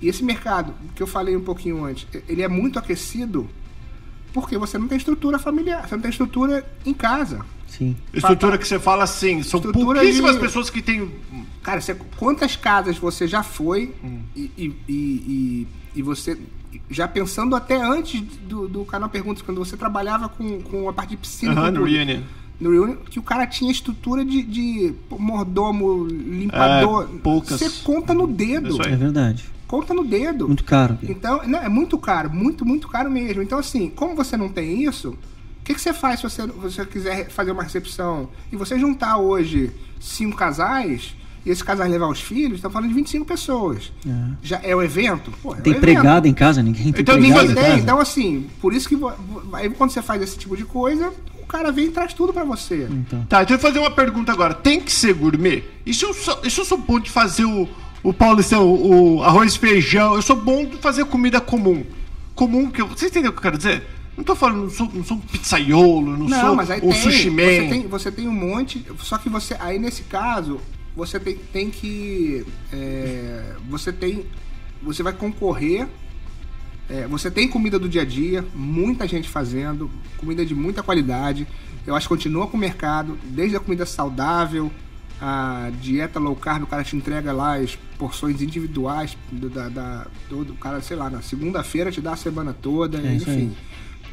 e 0.00 0.08
esse 0.08 0.22
mercado, 0.24 0.74
que 0.94 1.02
eu 1.02 1.06
falei 1.06 1.36
um 1.36 1.42
pouquinho 1.42 1.84
antes, 1.84 2.06
ele 2.28 2.42
é 2.42 2.48
muito 2.48 2.78
aquecido 2.78 3.48
Porque 4.32 4.56
você 4.58 4.76
não 4.78 4.86
tem 4.88 4.98
estrutura 4.98 5.38
familiar, 5.38 5.88
você 5.88 5.94
não 5.94 6.02
tem 6.02 6.10
estrutura 6.10 6.64
em 6.84 6.92
casa. 6.94 7.44
Sim. 7.66 7.96
Estrutura 8.12 8.56
que 8.58 8.66
você 8.66 8.78
fala 8.78 9.04
assim, 9.04 9.42
são 9.42 9.58
Estrutura 9.58 10.00
pouquíssimas 10.00 10.34
de- 10.34 10.40
pessoas 10.40 10.70
que 10.70 10.80
têm. 10.82 11.10
Cara, 11.62 11.80
você- 11.80 11.94
quantas 12.16 12.56
casas 12.56 12.96
você 12.98 13.26
já 13.28 13.42
foi 13.42 13.94
e, 14.34 14.40
e, 14.56 14.74
e, 14.88 14.92
e- 14.94 15.66
e 15.96 16.02
você. 16.02 16.38
Já 16.90 17.06
pensando 17.08 17.54
até 17.56 17.76
antes 17.82 18.20
do, 18.20 18.68
do 18.68 18.84
canal 18.84 19.08
Perguntas, 19.08 19.42
quando 19.42 19.58
você 19.58 19.76
trabalhava 19.76 20.28
com, 20.28 20.60
com 20.62 20.88
a 20.88 20.92
parte 20.92 21.10
de 21.10 21.16
piscina. 21.18 21.52
Aham, 21.52 21.72
com 21.72 21.78
no. 21.80 21.84
Reunion. 21.84 22.20
no 22.60 22.70
Reunion, 22.70 22.96
que 23.10 23.18
o 23.18 23.22
cara 23.22 23.46
tinha 23.46 23.70
estrutura 23.70 24.24
de, 24.24 24.42
de 24.42 24.94
mordomo, 25.10 26.04
limpador. 26.06 27.04
É, 27.14 27.18
poucas. 27.18 27.58
Você 27.60 27.70
conta 27.82 28.14
no 28.14 28.26
dedo. 28.26 28.68
Isso 28.70 28.82
aí. 28.86 28.92
É 28.92 28.96
verdade. 28.96 29.44
Conta 29.68 29.92
no 29.94 30.02
dedo. 30.02 30.48
Muito 30.48 30.64
caro. 30.64 30.98
Então, 31.02 31.42
não, 31.46 31.60
é 31.60 31.68
muito 31.68 31.96
caro, 31.98 32.30
muito, 32.30 32.64
muito 32.64 32.88
caro 32.88 33.10
mesmo. 33.10 33.42
Então, 33.42 33.58
assim, 33.58 33.90
como 33.94 34.16
você 34.16 34.36
não 34.36 34.48
tem 34.48 34.82
isso, 34.82 35.10
o 35.10 35.64
que, 35.64 35.74
que 35.74 35.80
você 35.80 35.92
faz 35.92 36.18
se 36.20 36.22
você, 36.24 36.46
você 36.46 36.84
quiser 36.86 37.28
fazer 37.28 37.52
uma 37.52 37.62
recepção 37.62 38.30
e 38.50 38.56
você 38.56 38.78
juntar 38.78 39.18
hoje 39.18 39.70
cinco 40.00 40.36
casais 40.36 41.14
e 41.44 41.50
esses 41.50 41.62
casais 41.62 41.90
levar 41.90 42.08
os 42.08 42.20
filhos, 42.20 42.56
estamos 42.56 42.72
falando 42.72 42.88
de 42.88 42.94
25 42.94 43.24
pessoas. 43.24 43.92
É. 44.06 44.10
Já 44.42 44.60
é 44.62 44.74
o 44.74 44.82
evento? 44.82 45.30
Pô, 45.42 45.54
é 45.54 45.60
Tem 45.60 45.74
empregado 45.74 46.26
em 46.26 46.34
casa, 46.34 46.62
ninguém 46.62 46.90
tem 46.92 47.02
Então, 47.02 47.16
ninguém 47.16 47.44
em 47.44 47.54
Tem, 47.54 47.64
casa. 47.64 47.78
então 47.78 48.00
assim, 48.00 48.46
por 48.60 48.72
isso 48.72 48.88
que 48.88 48.98
aí 49.52 49.70
quando 49.70 49.90
você 49.90 50.02
faz 50.02 50.22
esse 50.22 50.36
tipo 50.38 50.56
de 50.56 50.64
coisa, 50.64 51.12
o 51.42 51.46
cara 51.46 51.70
vem 51.70 51.86
e 51.86 51.90
traz 51.90 52.12
tudo 52.12 52.32
pra 52.32 52.44
você. 52.44 52.88
Então. 52.90 53.24
Tá, 53.28 53.42
então 53.42 53.54
eu 53.56 53.60
vou 53.60 53.70
fazer 53.70 53.78
uma 53.78 53.90
pergunta 53.90 54.32
agora. 54.32 54.52
Tem 54.54 54.80
que 54.80 54.92
ser 54.92 55.14
gourmet? 55.14 55.62
E 55.86 55.94
se 55.94 56.04
eu 56.04 56.12
sou, 56.12 56.38
se 56.48 56.58
eu 56.60 56.64
sou 56.64 56.78
bom 56.78 56.98
de 56.98 57.10
fazer 57.10 57.44
o, 57.44 57.68
o 58.02 58.12
paulistão, 58.12 58.68
o, 58.68 59.22
arroz 59.22 59.54
e 59.54 59.58
feijão? 59.58 60.14
Eu 60.14 60.22
sou 60.22 60.36
bom 60.36 60.64
de 60.64 60.76
fazer 60.76 61.04
comida 61.04 61.40
comum. 61.40 61.84
Comum 62.34 62.70
que 62.70 62.80
eu. 62.80 62.88
Vocês 62.88 63.10
entendem 63.10 63.30
o 63.30 63.32
que 63.32 63.38
eu 63.38 63.42
quero 63.42 63.56
dizer? 63.56 63.84
Não 64.16 64.24
tô 64.24 64.34
falando, 64.34 64.62
não 64.62 64.70
sou, 64.70 64.90
não 64.92 65.04
sou 65.04 65.16
um 65.16 65.20
pizzaiolo, 65.20 66.16
não, 66.16 66.28
Não, 66.28 66.40
sou 66.40 66.56
mas 66.56 66.70
aí 66.70 66.80
um 66.82 66.90
tem, 66.90 67.02
sushi 67.02 67.30
man. 67.30 67.42
você 67.42 67.68
tem. 67.68 67.86
Você 67.86 68.12
tem 68.12 68.28
um 68.28 68.32
monte. 68.32 68.84
Só 68.98 69.18
que 69.18 69.28
você. 69.28 69.56
Aí 69.60 69.78
nesse 69.78 70.02
caso, 70.02 70.60
você 70.96 71.20
tem, 71.20 71.36
tem 71.52 71.70
que. 71.70 72.44
é, 72.72 73.54
você 73.68 73.92
tem. 73.92 74.26
Você 74.82 75.02
vai 75.02 75.12
concorrer. 75.12 75.86
é, 76.88 77.06
você 77.06 77.30
tem 77.30 77.46
comida 77.48 77.78
do 77.78 77.88
dia 77.88 78.02
a 78.02 78.04
dia, 78.04 78.44
muita 78.54 79.06
gente 79.06 79.28
fazendo, 79.28 79.90
comida 80.16 80.44
de 80.44 80.54
muita 80.54 80.82
qualidade. 80.82 81.46
Eu 81.86 81.94
acho 81.94 82.06
que 82.06 82.14
continua 82.14 82.46
com 82.46 82.56
o 82.56 82.60
mercado, 82.60 83.18
desde 83.24 83.56
a 83.56 83.60
comida 83.60 83.86
saudável, 83.86 84.70
a 85.20 85.70
dieta 85.80 86.18
low 86.18 86.36
carb, 86.36 86.62
o 86.62 86.66
cara 86.66 86.84
te 86.84 86.94
entrega 86.96 87.32
lá 87.32 87.56
as 87.56 87.76
porções 87.98 88.40
individuais 88.40 89.16
do, 89.32 89.48
da, 89.50 89.68
da- 89.68 90.06
todo, 90.28 90.50
o 90.52 90.56
cara, 90.56 90.80
sei 90.80 90.96
lá, 90.96 91.10
na 91.10 91.20
segunda-feira 91.22 91.90
te 91.90 92.00
dá 92.00 92.12
a 92.12 92.16
semana 92.16 92.52
toda, 92.52 92.98
É 92.98 93.14
enfim. 93.14 93.52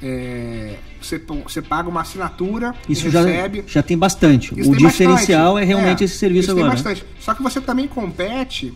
É, 0.03 0.77
você, 1.01 1.17
você 1.43 1.61
paga 1.61 1.87
uma 1.87 2.01
assinatura, 2.01 2.75
Isso 2.87 3.09
já, 3.09 3.21
recebe. 3.23 3.63
já 3.65 3.81
tem 3.81 3.97
bastante. 3.97 4.59
Isso 4.59 4.69
o 4.71 4.75
tem 4.75 4.85
diferencial 4.87 5.53
bastante. 5.53 5.63
é 5.63 5.65
realmente 5.75 6.03
esse 6.03 6.17
serviço 6.17 6.51
agora. 6.51 6.65
Tem 6.65 6.75
bastante. 6.83 7.05
Só 7.19 7.33
que 7.33 7.41
você 7.41 7.61
também 7.61 7.87
compete, 7.87 8.73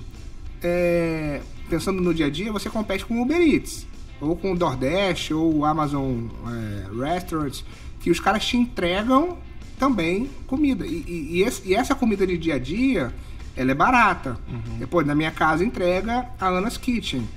é, 0.63 1.41
pensando 1.69 2.01
no 2.01 2.13
dia 2.13 2.27
a 2.27 2.29
dia, 2.29 2.51
você 2.51 2.69
compete 2.69 3.05
com 3.05 3.15
o 3.19 3.21
Uber 3.23 3.39
Eats, 3.39 3.85
ou 4.21 4.35
com 4.35 4.53
o 4.53 4.55
DoorDash, 4.57 5.31
ou 5.31 5.57
o 5.57 5.65
Amazon 5.65 6.27
é, 6.47 7.13
Restaurants, 7.13 7.65
que 7.99 8.09
os 8.09 8.19
caras 8.19 8.45
te 8.45 8.55
entregam 8.57 9.37
também 9.79 10.29
comida. 10.45 10.85
E, 10.85 10.91
e- 11.07 11.27
e 11.37 11.41
esse- 11.43 11.67
e 11.67 11.73
essa 11.73 11.95
comida 11.95 12.27
de 12.27 12.37
dia 12.37 12.55
a 12.55 12.59
dia, 12.59 13.13
ela 13.55 13.71
é 13.71 13.73
barata. 13.73 14.37
Depois, 14.77 15.07
na 15.07 15.15
minha 15.15 15.31
casa, 15.31 15.63
entrega 15.63 16.27
a 16.39 16.47
Ana's 16.49 16.77
Kitchen. 16.77 17.27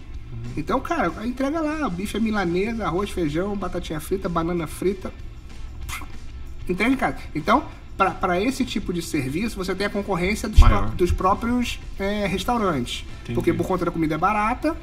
Então, 0.56 0.80
cara, 0.80 1.10
entrega 1.24 1.60
lá, 1.60 1.88
bife 1.88 2.16
é 2.16 2.20
milanesa, 2.20 2.84
arroz, 2.84 3.08
feijão, 3.10 3.56
batatinha 3.56 4.00
frita, 4.00 4.28
banana 4.28 4.66
frita, 4.66 5.12
entrega 6.68 6.92
em 6.92 6.96
casa. 6.96 7.16
Então, 7.34 7.64
para 7.96 8.40
esse 8.40 8.64
tipo 8.64 8.92
de 8.92 9.00
serviço, 9.02 9.56
você 9.56 9.74
tem 9.74 9.86
a 9.86 9.90
concorrência 9.90 10.48
dos, 10.48 10.58
pró- 10.60 10.86
dos 10.96 11.12
próprios 11.12 11.78
é, 11.98 12.26
restaurantes. 12.26 13.04
Entendi. 13.22 13.34
Porque 13.34 13.52
por 13.52 13.66
conta 13.66 13.84
da 13.84 13.90
comida 13.90 14.18
barata, 14.18 14.76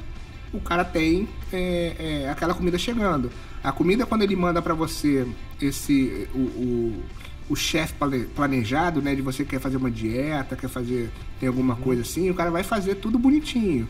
o 0.52 0.60
cara 0.60 0.84
tem 0.84 1.28
é, 1.52 2.22
é, 2.24 2.30
aquela 2.30 2.54
comida 2.54 2.78
chegando. 2.78 3.30
A 3.62 3.70
comida, 3.72 4.06
quando 4.06 4.22
ele 4.22 4.34
manda 4.36 4.62
para 4.62 4.72
você 4.72 5.26
esse 5.60 6.26
o, 6.34 6.38
o, 6.38 7.02
o 7.50 7.56
chefe 7.56 7.92
plane- 7.94 8.24
planejado, 8.34 9.02
né? 9.02 9.14
De 9.14 9.20
você 9.20 9.44
quer 9.44 9.60
fazer 9.60 9.76
uma 9.76 9.90
dieta, 9.90 10.56
quer 10.56 10.68
fazer 10.68 11.10
tem 11.38 11.48
alguma 11.48 11.76
coisa 11.76 12.00
assim, 12.02 12.30
o 12.30 12.34
cara 12.34 12.50
vai 12.50 12.62
fazer 12.62 12.94
tudo 12.94 13.18
bonitinho. 13.18 13.86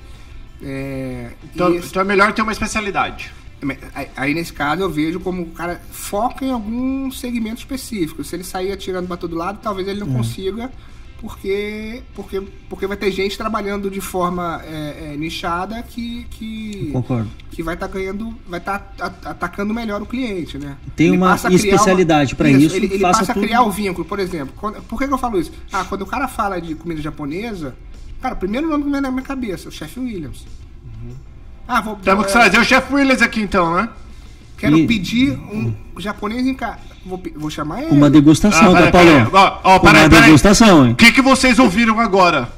É, 0.62 1.30
Então, 1.54 1.74
esse- 1.74 1.88
então 1.88 2.02
é 2.02 2.04
melhor 2.04 2.32
ter 2.32 2.42
uma 2.42 2.52
especialidade. 2.52 3.32
Aí, 4.16 4.32
nesse 4.32 4.52
caso 4.54 4.80
eu 4.82 4.88
vejo 4.90 5.20
como 5.20 5.42
o 5.42 5.46
cara 5.50 5.80
foca 5.92 6.44
em 6.46 6.50
algum 6.50 7.10
segmento 7.10 7.58
específico. 7.58 8.24
Se 8.24 8.34
ele 8.34 8.44
sair 8.44 8.72
atirando 8.72 9.06
para 9.06 9.18
todo 9.18 9.36
lado, 9.36 9.58
talvez 9.62 9.86
ele 9.86 10.00
não 10.00 10.08
Hum. 10.08 10.14
consiga, 10.14 10.72
porque, 11.20 12.02
porque, 12.14 12.40
porque 12.68 12.86
vai 12.86 12.96
ter 12.96 13.10
gente 13.12 13.36
trabalhando 13.36 13.90
de 13.90 14.00
forma 14.00 14.62
é, 14.64 15.12
é, 15.12 15.16
nichada 15.18 15.82
que, 15.82 16.24
que, 16.30 16.88
Concordo. 16.92 17.28
que 17.50 17.62
vai 17.62 17.74
estar 17.74 17.86
ganhando, 17.88 18.34
vai 18.48 18.58
estar 18.58 18.94
atacando 19.24 19.74
melhor 19.74 20.00
o 20.00 20.06
cliente, 20.06 20.56
né? 20.56 20.76
Tem 20.96 21.08
Ele 21.08 21.16
uma 21.18 21.34
especialidade 21.34 22.34
pra 22.34 22.50
isso, 22.50 22.74
Ele, 22.74 22.86
ele 22.86 22.98
faça 23.00 23.18
passa 23.20 23.32
a 23.32 23.34
tudo. 23.34 23.44
criar 23.44 23.62
o 23.62 23.70
vínculo, 23.70 24.06
por 24.06 24.18
exemplo. 24.18 24.54
quando- 24.56 24.80
por 24.82 24.98
que, 24.98 25.06
que 25.06 25.12
eu 25.12 25.18
falo 25.18 25.38
isso? 25.38 25.52
Ah, 25.70 25.84
quando 25.84 26.02
o 26.02 26.06
cara 26.06 26.26
fala 26.26 26.58
de 26.60 26.74
comida 26.74 27.02
japonesa, 27.02 27.76
cara, 28.22 28.34
o 28.34 28.38
primeiro 28.38 28.66
nome 28.68 28.84
que 28.84 28.90
vem 28.90 29.00
na 29.02 29.10
minha 29.10 29.22
cabeça, 29.22 29.68
o 29.68 29.72
chefe 29.72 30.00
Williams. 30.00 30.46
Ah, 31.68 31.80
vou. 31.82 31.96
Temos 31.96 32.24
que 32.26 32.30
é, 32.30 32.34
trazer 32.34 32.58
o 32.58 32.64
Chef 32.64 32.92
Willis 32.92 33.22
aqui 33.22 33.40
então, 33.42 33.74
né? 33.76 33.88
Quero 34.56 34.76
E- 34.76 34.86
pedir 34.86 35.32
um 35.32 35.72
japonês 35.98 36.46
em 36.46 36.54
casa. 36.54 36.89
Vou, 37.04 37.22
vou 37.36 37.50
chamar 37.50 37.82
ele. 37.82 37.92
Uma 37.92 38.10
degustação, 38.10 38.76
Ah, 38.76 38.82
tá, 38.82 38.90
Paulo? 38.90 39.10
Ó, 39.32 39.58
ó, 39.64 39.78
peraí, 39.78 40.02
Uma 40.04 40.10
peraí. 40.10 40.24
degustação, 40.26 40.82
O 40.82 40.86
hein? 40.88 40.94
que, 40.94 41.12
que 41.12 41.22
vocês 41.22 41.58
ouviram 41.58 41.98
agora? 41.98 42.52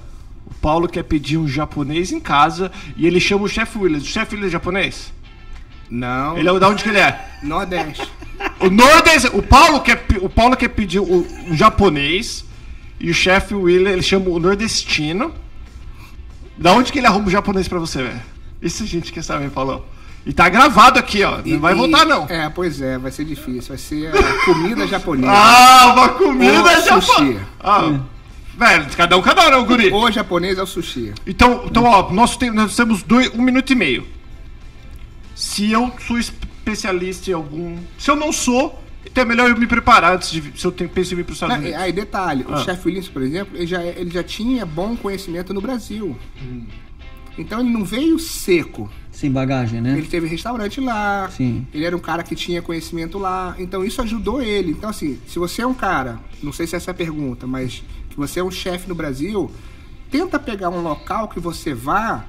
O 0.46 0.54
Paulo 0.54 0.88
quer 0.88 1.04
pedir 1.04 1.38
um 1.38 1.46
japonês 1.46 2.10
em 2.12 2.18
casa 2.20 2.70
e 2.96 3.06
ele 3.06 3.20
chama 3.20 3.44
o 3.44 3.48
Chef 3.48 3.78
Willis. 3.78 4.02
O 4.02 4.06
Chef 4.06 4.32
Willis 4.34 4.48
é 4.48 4.52
japonês? 4.52 5.12
Não. 5.90 6.36
Ele 6.38 6.48
é 6.48 6.58
da 6.58 6.68
onde 6.68 6.82
que 6.82 6.88
ele 6.88 6.98
é? 6.98 7.24
Nordeste. 7.42 8.08
O 8.60 8.68
Nordeste, 8.70 9.28
o 9.32 9.42
Paulo 9.42 9.80
quer, 9.80 10.04
o 10.20 10.28
Paulo 10.28 10.56
quer 10.56 10.68
pedir 10.68 10.98
o, 10.98 11.26
um 11.48 11.54
japonês 11.56 12.44
e 12.98 13.10
o 13.10 13.14
chefe 13.14 13.54
William, 13.54 13.90
ele 13.90 14.02
chama 14.02 14.28
o 14.30 14.38
nordestino. 14.40 15.32
Da 16.58 16.72
onde 16.72 16.90
que 16.92 16.98
ele 16.98 17.06
arruma 17.06 17.26
o 17.26 17.30
japonês 17.30 17.68
pra 17.68 17.78
você, 17.78 18.02
velho? 18.02 18.20
Isso 18.60 18.82
a 18.82 18.86
gente 18.86 19.12
quer 19.12 19.22
saber, 19.22 19.50
Paulo. 19.50 19.84
E 20.24 20.32
tá 20.32 20.48
gravado 20.48 20.98
aqui, 20.98 21.22
ó. 21.24 21.40
Não 21.44 21.58
vai 21.58 21.72
E- 21.72 21.76
voltar, 21.76 22.06
não. 22.06 22.26
É, 22.28 22.48
pois 22.48 22.80
é, 22.80 22.96
vai 22.96 23.10
ser 23.10 23.24
difícil. 23.24 23.70
Vai 23.70 23.78
ser 23.78 24.08
a 24.16 24.44
comida 24.44 24.86
japonesa. 24.86 25.32
Ah, 25.32 25.92
uma 25.94 26.08
comida 26.10 26.80
japonesa. 26.80 27.00
sushi. 27.00 27.38
Ah, 27.58 28.00
velho, 28.56 28.86
cada 28.96 29.16
um, 29.16 29.22
cada 29.22 29.48
um, 29.58 29.60
né, 29.62 29.66
guri? 29.66 29.92
O 29.92 30.10
japonês 30.12 30.58
é 30.58 30.62
o 30.62 30.66
sushi. 30.66 31.12
Então, 31.26 31.64
então 31.66 31.84
ó, 31.84 32.12
nós, 32.12 32.36
tem, 32.36 32.50
nós 32.52 32.76
temos 32.76 33.02
dois, 33.02 33.34
um 33.34 33.42
minuto 33.42 33.72
e 33.72 33.74
meio. 33.74 34.06
Se 35.34 35.70
eu 35.72 35.90
sou 36.06 36.18
especialista 36.18 37.30
em 37.30 37.34
algum. 37.34 37.76
Se 37.98 38.10
eu 38.10 38.14
não 38.16 38.32
sou, 38.32 38.80
então 39.04 39.22
é 39.22 39.26
melhor 39.26 39.50
eu 39.50 39.56
me 39.58 39.66
preparar 39.66 40.14
antes 40.14 40.30
de. 40.30 40.52
Se 40.56 40.64
eu 40.64 40.70
tenho, 40.70 40.88
penso 40.90 41.14
em 41.14 41.16
vir 41.16 41.24
para 41.24 41.32
os 41.32 41.36
Estados 41.36 41.56
Não, 41.56 41.62
Unidos. 41.64 41.80
aí, 41.82 41.92
detalhe, 41.92 42.46
Ah. 42.48 42.54
o 42.54 42.64
chefe 42.64 42.86
Williams, 42.86 43.08
por 43.08 43.22
exemplo, 43.22 43.56
ele 43.56 43.66
já, 43.66 43.82
ele 43.82 44.10
já 44.10 44.22
tinha 44.22 44.64
bom 44.64 44.94
conhecimento 44.94 45.52
no 45.52 45.60
Brasil. 45.60 46.16
Hum. 46.40 46.64
Então 47.38 47.60
ele 47.60 47.70
não 47.70 47.84
veio 47.84 48.18
seco. 48.18 48.90
Sem 49.10 49.30
bagagem, 49.30 49.80
né? 49.80 49.96
Ele 49.96 50.06
teve 50.06 50.26
restaurante 50.26 50.80
lá. 50.80 51.28
Sim. 51.30 51.66
Ele 51.72 51.84
era 51.84 51.96
um 51.96 52.00
cara 52.00 52.22
que 52.22 52.34
tinha 52.34 52.62
conhecimento 52.62 53.18
lá. 53.18 53.54
Então 53.58 53.84
isso 53.84 54.00
ajudou 54.02 54.42
ele. 54.42 54.72
Então, 54.72 54.90
assim, 54.90 55.18
se 55.26 55.38
você 55.38 55.62
é 55.62 55.66
um 55.66 55.74
cara, 55.74 56.18
não 56.42 56.52
sei 56.52 56.66
se 56.66 56.76
essa 56.76 56.90
é 56.90 56.92
a 56.92 56.94
pergunta, 56.94 57.46
mas 57.46 57.82
que 58.10 58.16
você 58.16 58.40
é 58.40 58.44
um 58.44 58.50
chefe 58.50 58.88
no 58.88 58.94
Brasil, 58.94 59.50
tenta 60.10 60.38
pegar 60.38 60.70
um 60.70 60.82
local 60.82 61.28
que 61.28 61.40
você 61.40 61.74
vá, 61.74 62.24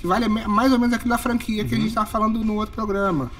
que 0.00 0.06
vale 0.06 0.28
mais 0.28 0.72
ou 0.72 0.78
menos 0.78 0.94
aquilo 0.94 1.10
da 1.10 1.18
franquia 1.18 1.64
que 1.64 1.74
a 1.74 1.78
gente 1.78 1.88
estava 1.88 2.06
falando 2.06 2.42
no 2.44 2.54
outro 2.54 2.74
programa. 2.74 3.30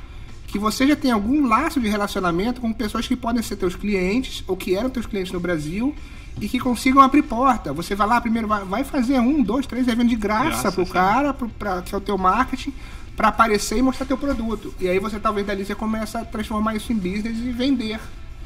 Que 0.47 0.59
você 0.59 0.87
já 0.87 0.97
tem 0.97 1.11
algum 1.11 1.47
laço 1.47 1.81
de 1.81 1.89
relacionamento 1.89 2.61
com 2.61 2.73
pessoas 2.73 3.07
que 3.07 3.15
podem 3.15 3.43
ser 3.43 3.57
teus 3.57 3.77
clientes, 3.77 4.43
ou 4.47 4.57
que 4.57 4.75
eram 4.75 4.89
teus 4.89 5.07
clientes 5.07 5.33
no 5.33 5.41
Brasil, 5.41 5.95
e 6.41 6.49
que 6.49 6.59
consigam 6.59 7.01
abrir 7.03 7.23
porta. 7.23 7.73
Você 7.73 7.95
vai 7.95 8.07
lá 8.07 8.21
primeiro, 8.21 8.47
vai, 8.49 8.85
fazer 8.85 9.19
um, 9.21 9.43
dois, 9.43 9.67
três 9.67 9.87
eventos 9.89 10.11
de 10.11 10.17
graça, 10.17 10.45
Graça, 10.49 10.73
pro 10.73 10.87
sim. 10.87 10.93
cara, 10.93 11.35
pro, 11.35 11.49
pra, 11.49 11.83
que 11.83 11.95
é 11.95 11.99
o 11.99 12.01
teu 12.01 12.17
marketing, 12.19 12.73
para 13.17 13.29
aparecer 13.29 13.79
e 13.79 13.83
mostrar 13.83 14.07
teu 14.07 14.17
produto. 14.19 14.75
E 14.81 14.89
aí 14.89 14.99
você 14.99 15.19
talvez 15.19 15.47
dali 15.47 15.65
você 15.65 15.75
começa 15.75 16.21
a 16.21 16.25
transformar 16.25 16.75
isso 16.77 16.93
em 16.93 16.97
business 16.97 17.37
e 17.39 17.51
vender. 17.53 17.99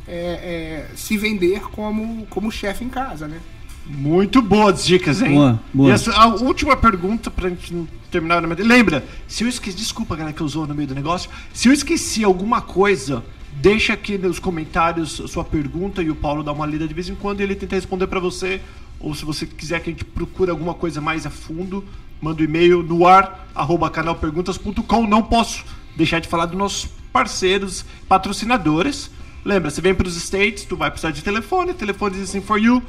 é, 0.08 0.88
é, 0.90 0.96
se 0.96 1.16
vender 1.16 1.60
como, 1.70 2.26
como 2.28 2.50
chefe 2.50 2.84
em 2.84 2.88
casa, 2.88 3.28
né? 3.28 3.38
Muito 3.86 4.40
boas 4.40 4.84
dicas, 4.84 5.20
hein? 5.22 5.34
Boa, 5.34 5.60
boa. 5.74 5.88
E 5.90 5.92
essa- 5.92 6.12
a 6.12 6.26
última 6.26 6.76
pergunta 6.76 7.30
pra 7.30 7.48
gente 7.48 7.74
terminar. 8.10 8.40
Lembra, 8.58 9.04
se 9.26 9.42
eu 9.44 9.48
esqueci. 9.48 9.76
Desculpa, 9.76 10.14
galera, 10.16 10.32
que 10.34 10.40
eu 10.40 10.46
usou 10.46 10.66
no 10.68 10.74
meio 10.74 10.88
do 10.88 10.94
negócio. 10.94 11.28
Se 11.52 11.68
eu 11.68 11.72
esqueci 11.72 12.22
alguma 12.24 12.60
coisa, 12.60 13.24
deixa 13.52 13.92
aqui 13.92 14.16
nos 14.16 14.38
comentários 14.38 15.20
a 15.20 15.28
sua 15.28 15.44
pergunta 15.44 16.02
e 16.02 16.10
o 16.10 16.14
Paulo 16.14 16.42
dá 16.42 16.52
uma 16.52 16.66
lida 16.66 16.86
de 16.86 16.94
vez 16.94 17.08
em 17.08 17.14
quando 17.14 17.40
e 17.40 17.42
ele 17.42 17.54
tenta 17.54 17.74
responder 17.74 18.06
pra 18.06 18.20
você. 18.20 18.60
Ou 18.98 19.14
se 19.14 19.24
você 19.24 19.46
quiser 19.46 19.80
que 19.80 19.90
a 19.90 19.92
gente 19.92 20.04
procure 20.04 20.50
alguma 20.50 20.74
coisa 20.74 21.00
mais 21.00 21.26
a 21.26 21.30
fundo, 21.30 21.84
manda 22.20 22.40
um 22.40 22.44
e-mail 22.44 22.82
no 22.82 23.06
ar, 23.06 23.48
arroba 23.54 23.90
canalperguntas.com. 23.90 25.06
Não 25.06 25.22
posso 25.22 25.64
deixar 25.96 26.20
de 26.20 26.28
falar 26.28 26.46
do 26.46 26.56
nosso 26.56 26.88
parceiros, 27.12 27.84
patrocinadores. 28.08 29.10
Lembra, 29.44 29.70
você 29.70 29.80
vem 29.80 29.94
para 29.94 30.06
os 30.06 30.16
States, 30.16 30.64
tu 30.64 30.76
vai 30.76 30.90
precisar 30.90 31.10
de 31.10 31.22
telefone, 31.22 31.74
telefone 31.74 32.20
assim 32.20 32.40
for 32.40 32.58
you. 32.58 32.82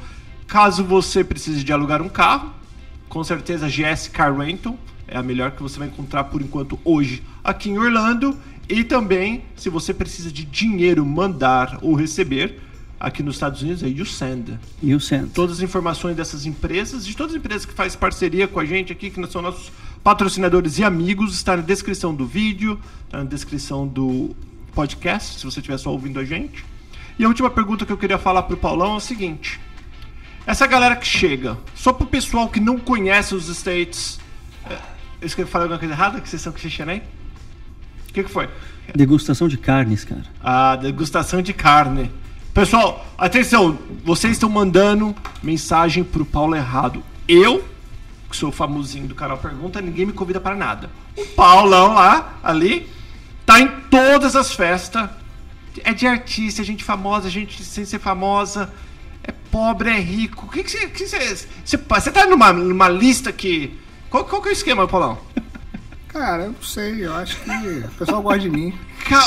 Caso 0.46 0.84
você 0.84 1.24
precise 1.24 1.64
de 1.64 1.72
alugar 1.72 2.00
um 2.00 2.08
carro, 2.08 2.52
com 3.08 3.24
certeza 3.24 3.68
GS 3.68 4.08
Car 4.08 4.36
Rental 4.36 4.78
é 5.06 5.18
a 5.18 5.22
melhor 5.22 5.52
que 5.52 5.62
você 5.62 5.78
vai 5.78 5.88
encontrar 5.88 6.24
por 6.24 6.40
enquanto 6.40 6.78
hoje 6.84 7.22
aqui 7.42 7.70
em 7.70 7.78
Orlando. 7.78 8.36
E 8.68 8.82
também, 8.82 9.44
se 9.56 9.68
você 9.68 9.92
precisa 9.92 10.32
de 10.32 10.44
dinheiro 10.44 11.04
mandar 11.04 11.78
ou 11.82 11.94
receber, 11.94 12.60
aqui 12.98 13.22
nos 13.22 13.36
Estados 13.36 13.62
Unidos 13.62 13.82
é 13.82 13.88
YouSend. 13.88 14.58
YouSend. 14.82 15.30
Todas 15.30 15.58
as 15.58 15.62
informações 15.62 16.16
dessas 16.16 16.46
empresas, 16.46 17.06
de 17.06 17.14
todas 17.14 17.34
as 17.34 17.38
empresas 17.38 17.66
que 17.66 17.74
fazem 17.74 17.98
parceria 17.98 18.48
com 18.48 18.58
a 18.58 18.64
gente 18.64 18.92
aqui, 18.92 19.10
que 19.10 19.26
são 19.26 19.42
nossos 19.42 19.70
patrocinadores 20.02 20.78
e 20.78 20.84
amigos, 20.84 21.34
está 21.34 21.56
na 21.56 21.62
descrição 21.62 22.14
do 22.14 22.26
vídeo, 22.26 22.80
está 23.04 23.18
na 23.18 23.24
descrição 23.24 23.86
do 23.86 24.34
podcast, 24.74 25.38
se 25.38 25.44
você 25.44 25.60
estiver 25.60 25.78
só 25.78 25.90
ouvindo 25.90 26.18
a 26.18 26.24
gente. 26.24 26.64
E 27.18 27.24
a 27.24 27.28
última 27.28 27.50
pergunta 27.50 27.86
que 27.86 27.92
eu 27.92 27.98
queria 27.98 28.18
falar 28.18 28.42
para 28.42 28.54
o 28.54 28.56
Paulão 28.56 28.94
é 28.94 28.96
o 28.96 29.00
seguinte. 29.00 29.60
Essa 30.46 30.66
galera 30.66 30.96
que 30.96 31.06
chega, 31.06 31.56
só 31.74 31.92
para 31.92 32.04
o 32.04 32.06
pessoal 32.08 32.48
que 32.48 32.60
não 32.60 32.78
conhece 32.78 33.34
os 33.34 33.48
States... 33.48 34.18
É, 34.68 34.78
eu 35.20 35.26
escrevi 35.26 35.50
falar 35.50 35.64
alguma 35.64 35.78
coisa 35.78 35.94
errada? 35.94 36.20
Que 36.20 36.28
vocês 36.28 36.42
são 36.42 36.52
que 36.52 36.60
O 38.14 38.22
que, 38.22 38.22
que 38.22 38.30
foi? 38.30 38.48
Degustação 38.94 39.48
de 39.48 39.58
carnes, 39.58 40.04
cara. 40.04 40.22
Ah, 40.40 40.76
degustação 40.76 41.42
de 41.42 41.52
carne. 41.52 42.12
Pessoal, 42.54 43.04
atenção, 43.18 43.76
vocês 44.04 44.34
estão 44.34 44.48
mandando 44.48 45.12
mensagem 45.42 46.04
pro 46.04 46.24
Paulo 46.24 46.54
errado. 46.54 47.02
Eu, 47.26 47.64
que 48.30 48.36
sou 48.36 48.52
famosinho 48.52 49.08
do 49.08 49.16
canal 49.16 49.36
Pergunta, 49.38 49.80
ninguém 49.80 50.06
me 50.06 50.12
convida 50.12 50.38
para 50.38 50.54
nada. 50.54 50.88
O 51.16 51.26
Paulão 51.26 51.94
lá, 51.94 52.38
ali, 52.40 52.88
tá 53.44 53.58
em 53.58 53.66
todas 53.90 54.36
as 54.36 54.54
festas. 54.54 55.10
É 55.82 55.92
de 55.92 56.06
artista, 56.06 56.62
é 56.62 56.64
gente 56.64 56.84
famosa, 56.84 57.28
gente 57.28 57.64
sem 57.64 57.84
ser 57.84 57.98
famosa. 57.98 58.72
É 59.24 59.32
pobre, 59.50 59.90
é 59.90 59.98
rico. 59.98 60.46
O 60.46 60.48
que, 60.48 60.62
você, 60.62 61.48
você 61.64 62.12
tá 62.12 62.26
numa, 62.28 62.52
numa 62.52 62.88
lista 62.88 63.32
que. 63.32 63.76
Qual, 64.08 64.24
qual 64.24 64.40
que 64.40 64.50
é 64.50 64.52
o 64.52 64.52
esquema, 64.52 64.86
Paulão? 64.86 65.18
Cara, 66.14 66.44
eu 66.44 66.52
não 66.52 66.62
sei, 66.62 67.04
eu 67.04 67.12
acho 67.12 67.36
que 67.40 67.50
o 67.50 67.90
pessoal 67.98 68.22
gosta 68.22 68.38
de 68.38 68.48
mim. 68.48 68.72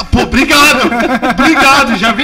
Pô, 0.09 0.21
obrigado! 0.21 0.87
obrigado, 1.37 1.97
já 1.97 2.13
vi. 2.13 2.23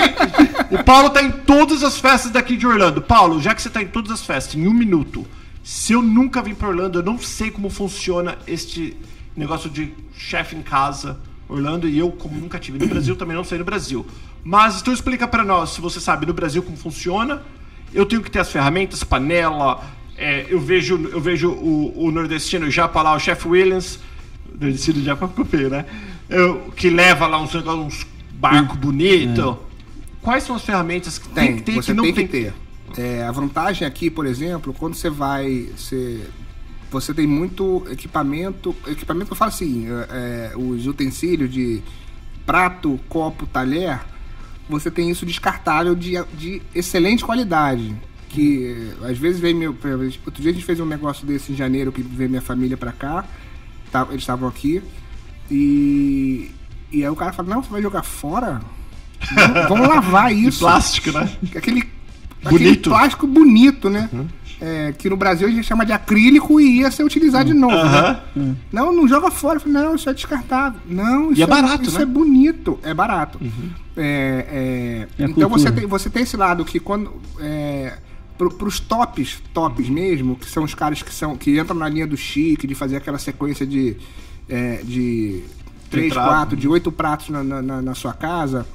O 0.72 0.82
Paulo 0.86 1.10
tá 1.10 1.22
em 1.22 1.30
todas 1.30 1.84
as 1.84 2.00
festas 2.00 2.32
daqui 2.32 2.56
de 2.56 2.66
Orlando. 2.66 3.02
Paulo, 3.02 3.42
já 3.42 3.54
que 3.54 3.62
você 3.62 3.70
tá 3.70 3.84
em 3.84 3.88
todas 3.88 4.10
as 4.10 4.26
festas, 4.26 4.56
em 4.56 4.66
um 4.66 4.74
minuto, 4.74 5.28
se 5.62 5.92
eu 5.92 6.02
nunca 6.02 6.42
vim 6.42 6.56
pra 6.56 6.70
Orlando, 6.70 7.00
eu 7.00 7.04
não 7.04 7.20
sei 7.20 7.52
como 7.52 7.70
funciona 7.70 8.38
este 8.48 8.96
negócio 9.36 9.70
de 9.70 9.94
chefe 10.16 10.56
em 10.56 10.62
casa, 10.62 11.20
Orlando, 11.50 11.86
e 11.86 12.00
eu, 12.00 12.10
como 12.10 12.40
nunca 12.40 12.58
tive 12.58 12.80
no 12.80 12.88
Brasil, 12.88 13.18
também 13.18 13.36
não 13.36 13.44
sei 13.44 13.58
no 13.58 13.66
Brasil. 13.66 14.08
Mas 14.46 14.80
então 14.80 14.94
explica 14.94 15.28
para 15.28 15.44
nós, 15.44 15.72
se 15.72 15.82
você 15.82 16.00
sabe 16.00 16.26
no 16.26 16.34
Brasil 16.34 16.64
como 16.64 16.78
funciona. 16.78 17.44
Eu 17.94 18.06
tenho 18.06 18.22
que 18.22 18.32
ter 18.32 18.40
as 18.40 18.50
ferramentas, 18.50 19.04
panela. 19.04 19.84
É, 20.18 20.46
eu 20.48 20.62
vejo, 20.62 21.10
eu 21.12 21.20
vejo 21.20 21.50
o, 21.52 22.06
o 22.06 22.12
nordestino 22.12 22.72
já 22.72 22.86
lá, 22.86 23.14
o 23.14 23.20
Chef 23.20 23.46
Williams 23.46 24.00
Nordestino 24.60 25.04
já 25.04 25.16
para 25.16 25.28
comer, 25.28 25.70
né? 25.70 25.86
Eu, 26.30 26.72
que 26.76 26.90
leva 26.90 27.28
lá 27.28 27.42
uns, 27.42 27.54
uns 27.54 28.08
barcos 28.34 28.78
bonitos. 28.78 29.40
É. 29.40 29.58
Quais 30.22 30.44
são 30.44 30.56
as 30.56 30.64
ferramentas 30.64 31.18
que 31.18 31.28
tem, 31.30 31.48
tem 31.48 31.56
que 31.58 31.62
ter 31.64 31.76
você 31.76 31.92
que 31.92 31.94
não 31.94 32.04
tem, 32.04 32.14
tem 32.14 32.28
que 32.28 32.32
ter? 32.32 32.54
É, 32.98 33.24
a 33.24 33.32
vantagem 33.32 33.88
aqui, 33.88 34.10
por 34.10 34.26
exemplo, 34.26 34.74
quando 34.74 34.96
você 34.96 35.10
vai. 35.10 35.70
Você, 35.76 36.22
você 36.90 37.14
tem 37.14 37.28
muito 37.28 37.86
equipamento. 37.90 38.76
Equipamento 38.88 39.28
que 39.28 39.34
eu 39.34 39.38
falo 39.38 39.50
assim, 39.50 39.88
é, 39.90 40.52
é, 40.54 40.58
os 40.58 40.88
utensílios 40.88 41.52
de 41.52 41.82
prato, 42.46 43.00
copo, 43.10 43.46
talher, 43.48 44.02
você 44.70 44.92
tem 44.92 45.10
isso 45.10 45.26
descartável 45.26 45.96
de, 45.96 46.14
de 46.34 46.62
excelente 46.74 47.24
qualidade. 47.26 47.96
Que 48.30 48.92
às 49.04 49.18
vezes 49.18 49.40
vem 49.40 49.54
meu. 49.54 49.76
Outro 50.26 50.42
dia 50.42 50.52
a 50.52 50.54
gente 50.54 50.66
fez 50.66 50.80
um 50.80 50.86
negócio 50.86 51.26
desse 51.28 51.52
em 51.52 51.56
janeiro 51.56 51.92
que 51.92 52.02
veio 52.02 52.30
minha 52.30 52.42
família 52.42 52.78
para 52.78 52.92
cá 52.92 53.26
eles 54.10 54.22
estavam 54.22 54.48
aqui. 54.48 54.82
E, 55.50 56.52
e 56.92 57.04
aí 57.04 57.10
o 57.10 57.16
cara 57.16 57.34
fala, 57.34 57.50
não, 57.50 57.64
você 57.64 57.70
vai 57.70 57.82
jogar 57.82 58.04
fora? 58.04 58.62
Não, 59.32 59.68
vamos 59.70 59.88
lavar 59.88 60.34
isso. 60.36 60.60
De 60.60 60.60
plástico, 60.60 61.12
né? 61.12 61.30
Aquele, 61.56 61.84
aquele 62.44 62.78
plástico 62.78 63.28
bonito, 63.28 63.90
né? 63.90 64.10
Uhum. 64.12 64.28
É, 64.62 64.94
que 64.94 65.10
no 65.10 65.18
Brasil 65.18 65.46
a 65.48 65.52
gente 65.52 65.66
chama 65.66 65.86
de 65.86 65.92
acrílico 65.92 66.60
e 66.62 66.80
ia 66.80 66.90
ser 66.90 67.04
utilizado 67.04 67.50
uhum. 67.50 67.56
de 67.56 67.60
novo. 67.60 67.76
Uhum. 67.76 68.48
Né? 68.48 68.56
Não, 68.72 68.94
não 68.94 69.08
joga 69.08 69.30
fora. 69.30 69.60
Falei, 69.60 69.74
não, 69.74 69.96
isso 69.96 70.10
é 70.10 70.14
descartável. 70.14 70.80
Não, 70.88 71.32
isso, 71.32 71.42
e 71.42 71.44
é, 71.44 71.48
barato, 71.48 71.84
isso 71.84 71.98
né? 71.98 72.04
é 72.04 72.06
bonito. 72.06 72.80
É 72.82 72.94
barato. 72.94 73.40
Uhum. 73.42 73.70
É, 73.98 75.08
é, 75.20 75.24
então 75.26 75.50
você 75.50 75.72
tem, 75.72 75.86
você 75.86 76.10
tem 76.10 76.24
esse 76.24 76.38
lado 76.38 76.64
que 76.64 76.80
quando. 76.80 77.14
Para 78.38 78.68
os 78.68 78.80
tops, 78.80 79.42
tops 79.54 79.90
mesmo, 79.90 80.36
que 80.36 80.50
são 80.50 80.64
os 80.64 80.74
caras 80.74 81.02
que 81.02 81.14
são 81.14 81.38
que 81.38 81.60
entram 81.60 81.76
na 81.76 81.88
linha 81.88 82.08
do 82.08 82.18
chique, 82.18 82.66
de 82.66 82.74
fazer 82.74 82.98
aquela 82.98 83.18
sequência 83.20 83.66
de, 83.66 83.96
é, 84.50 84.82
de 84.84 85.44
três, 85.90 86.14
quatro, 86.14 86.58
de 86.58 86.68
oito 86.68 86.92
pratos 86.92 87.30
na, 87.30 87.44
na, 87.44 87.82
na 87.82 87.96
sua 87.96 88.14
casa, 88.14 88.68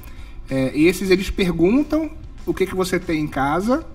é, 0.49 0.77
esses 0.77 1.09
eles 1.09 1.29
perguntam 1.29 2.09
o 2.45 2.53
que, 2.53 2.65
que 2.65 2.75
você 2.75 2.99
tem 2.99 3.21
em 3.21 3.27
casa, 3.27 3.85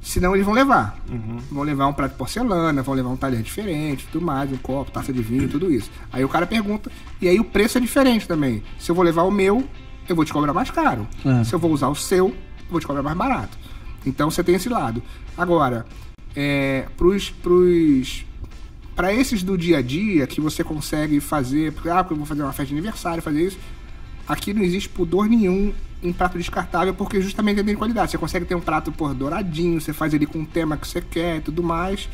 senão 0.00 0.34
eles 0.34 0.44
vão 0.44 0.54
levar. 0.54 0.98
Uhum. 1.08 1.38
Vão 1.50 1.62
levar 1.62 1.86
um 1.86 1.92
prato 1.92 2.12
de 2.12 2.18
porcelana, 2.18 2.82
vão 2.82 2.94
levar 2.94 3.10
um 3.10 3.16
talher 3.16 3.42
diferente, 3.42 4.08
tudo 4.10 4.24
mais, 4.24 4.50
um 4.50 4.56
copo, 4.56 4.90
taça 4.90 5.12
de 5.12 5.22
vinho, 5.22 5.48
tudo 5.48 5.72
isso. 5.72 5.90
Aí 6.12 6.24
o 6.24 6.28
cara 6.28 6.46
pergunta, 6.46 6.90
e 7.20 7.28
aí 7.28 7.38
o 7.38 7.44
preço 7.44 7.78
é 7.78 7.80
diferente 7.80 8.26
também. 8.26 8.62
Se 8.78 8.90
eu 8.90 8.94
vou 8.94 9.04
levar 9.04 9.22
o 9.22 9.30
meu, 9.30 9.64
eu 10.08 10.16
vou 10.16 10.24
te 10.24 10.32
cobrar 10.32 10.52
mais 10.52 10.70
caro. 10.70 11.06
É. 11.24 11.44
Se 11.44 11.54
eu 11.54 11.58
vou 11.58 11.70
usar 11.70 11.88
o 11.88 11.94
seu, 11.94 12.28
eu 12.28 12.70
vou 12.70 12.80
te 12.80 12.86
cobrar 12.86 13.02
mais 13.02 13.16
barato. 13.16 13.56
Então 14.04 14.30
você 14.30 14.42
tem 14.42 14.54
esse 14.54 14.68
lado. 14.68 15.02
Agora, 15.36 15.86
é, 16.34 16.86
pros, 16.96 17.30
pros, 17.30 18.24
para 18.94 19.12
esses 19.12 19.42
do 19.42 19.56
dia 19.56 19.78
a 19.78 19.82
dia 19.82 20.26
que 20.26 20.40
você 20.40 20.62
consegue 20.62 21.20
fazer, 21.20 21.72
porque, 21.72 21.88
ah, 21.88 22.02
porque 22.02 22.14
eu 22.14 22.18
vou 22.18 22.26
fazer 22.26 22.42
uma 22.42 22.52
festa 22.52 22.66
de 22.66 22.74
aniversário, 22.74 23.22
fazer 23.22 23.46
isso, 23.46 23.58
aqui 24.26 24.52
não 24.52 24.62
existe 24.62 24.88
pudor 24.88 25.28
nenhum 25.28 25.72
em 26.02 26.12
prato 26.12 26.38
descartável, 26.38 26.94
porque 26.94 27.20
justamente 27.20 27.62
tem 27.62 27.74
qualidade. 27.74 28.10
Você 28.10 28.18
consegue 28.18 28.46
ter 28.46 28.54
um 28.54 28.60
prato 28.60 28.90
por 28.90 29.14
douradinho, 29.14 29.80
você 29.80 29.92
faz 29.92 30.14
ele 30.14 30.26
com 30.26 30.40
o 30.40 30.46
tema 30.46 30.76
que 30.76 30.88
você 30.88 31.00
quer 31.00 31.36
e 31.36 31.40
tudo 31.40 31.62
mais. 31.62 32.08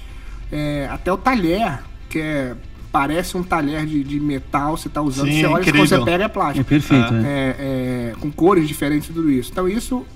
É, 0.51 0.88
até 0.90 1.12
o 1.12 1.16
talher, 1.16 1.83
que 2.09 2.18
é 2.18 2.57
parece 2.90 3.37
um 3.37 3.42
talher 3.42 3.85
de, 3.85 4.03
de 4.03 4.18
metal, 4.18 4.75
você 4.75 4.88
está 4.88 5.03
usando, 5.03 5.29
Sim, 5.29 5.40
você 5.40 5.46
olha, 5.46 5.64
quando 5.64 5.87
você 5.87 6.03
pega 6.03 6.25
é 6.25 6.29
plástico. 6.29 6.61
É 6.61 6.64
perfeito. 6.64 7.14
É. 7.14 7.18
É, 7.18 7.57
é, 7.59 8.14
com 8.18 8.33
cores 8.33 8.66
diferentes 8.66 9.11
e 9.11 9.12
tudo 9.12 9.31
isso. 9.31 9.51
Então 9.53 9.68
isso 9.68 10.07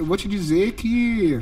eu 0.00 0.06
vou 0.06 0.16
te 0.16 0.26
dizer 0.26 0.72
que 0.72 1.38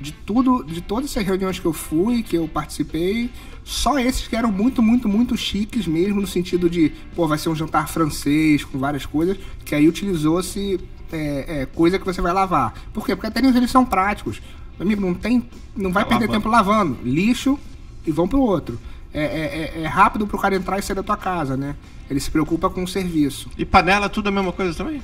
de 0.00 0.10
tudo, 0.10 0.64
de 0.64 0.80
todas 0.80 1.08
essas 1.08 1.24
reuniões 1.24 1.60
que 1.60 1.64
eu 1.64 1.72
fui, 1.72 2.24
que 2.24 2.36
eu 2.36 2.48
participei, 2.48 3.30
só 3.62 3.96
esses 3.96 4.26
que 4.26 4.34
eram 4.34 4.50
muito, 4.50 4.82
muito, 4.82 5.08
muito 5.08 5.36
chiques 5.36 5.86
mesmo, 5.86 6.20
no 6.20 6.26
sentido 6.26 6.68
de, 6.68 6.92
pô, 7.14 7.28
vai 7.28 7.38
ser 7.38 7.48
um 7.48 7.54
jantar 7.54 7.88
francês 7.88 8.64
com 8.64 8.76
várias 8.76 9.06
coisas, 9.06 9.38
que 9.64 9.72
aí 9.72 9.88
utilizou-se 9.88 10.80
é, 11.12 11.60
é, 11.60 11.66
coisa 11.66 11.96
que 11.96 12.04
você 12.04 12.20
vai 12.20 12.32
lavar. 12.32 12.74
Por 12.92 13.06
quê? 13.06 13.14
Porque 13.14 13.28
até 13.28 13.38
eles 13.38 13.70
são 13.70 13.84
práticos. 13.84 14.42
Meu 14.76 14.84
amigo, 14.86 15.00
não 15.00 15.14
tem. 15.14 15.48
Não 15.76 15.92
vai 15.92 16.02
tá 16.02 16.08
perder 16.08 16.26
lavando. 16.26 16.40
tempo 16.40 16.48
lavando. 16.48 16.98
Lixo 17.04 17.56
e 18.04 18.10
vão 18.10 18.26
pro 18.26 18.40
outro. 18.40 18.80
É, 19.14 19.22
é, 19.22 19.72
é, 19.76 19.82
é 19.82 19.86
rápido 19.86 20.26
pro 20.26 20.38
cara 20.38 20.56
entrar 20.56 20.78
e 20.78 20.82
sair 20.82 20.96
da 20.96 21.02
tua 21.04 21.16
casa, 21.16 21.56
né? 21.56 21.76
Ele 22.10 22.18
se 22.18 22.30
preocupa 22.30 22.68
com 22.68 22.82
o 22.82 22.88
serviço. 22.88 23.48
E 23.56 23.64
panela, 23.64 24.08
tudo 24.08 24.28
a 24.28 24.32
mesma 24.32 24.52
coisa 24.52 24.74
também? 24.74 25.00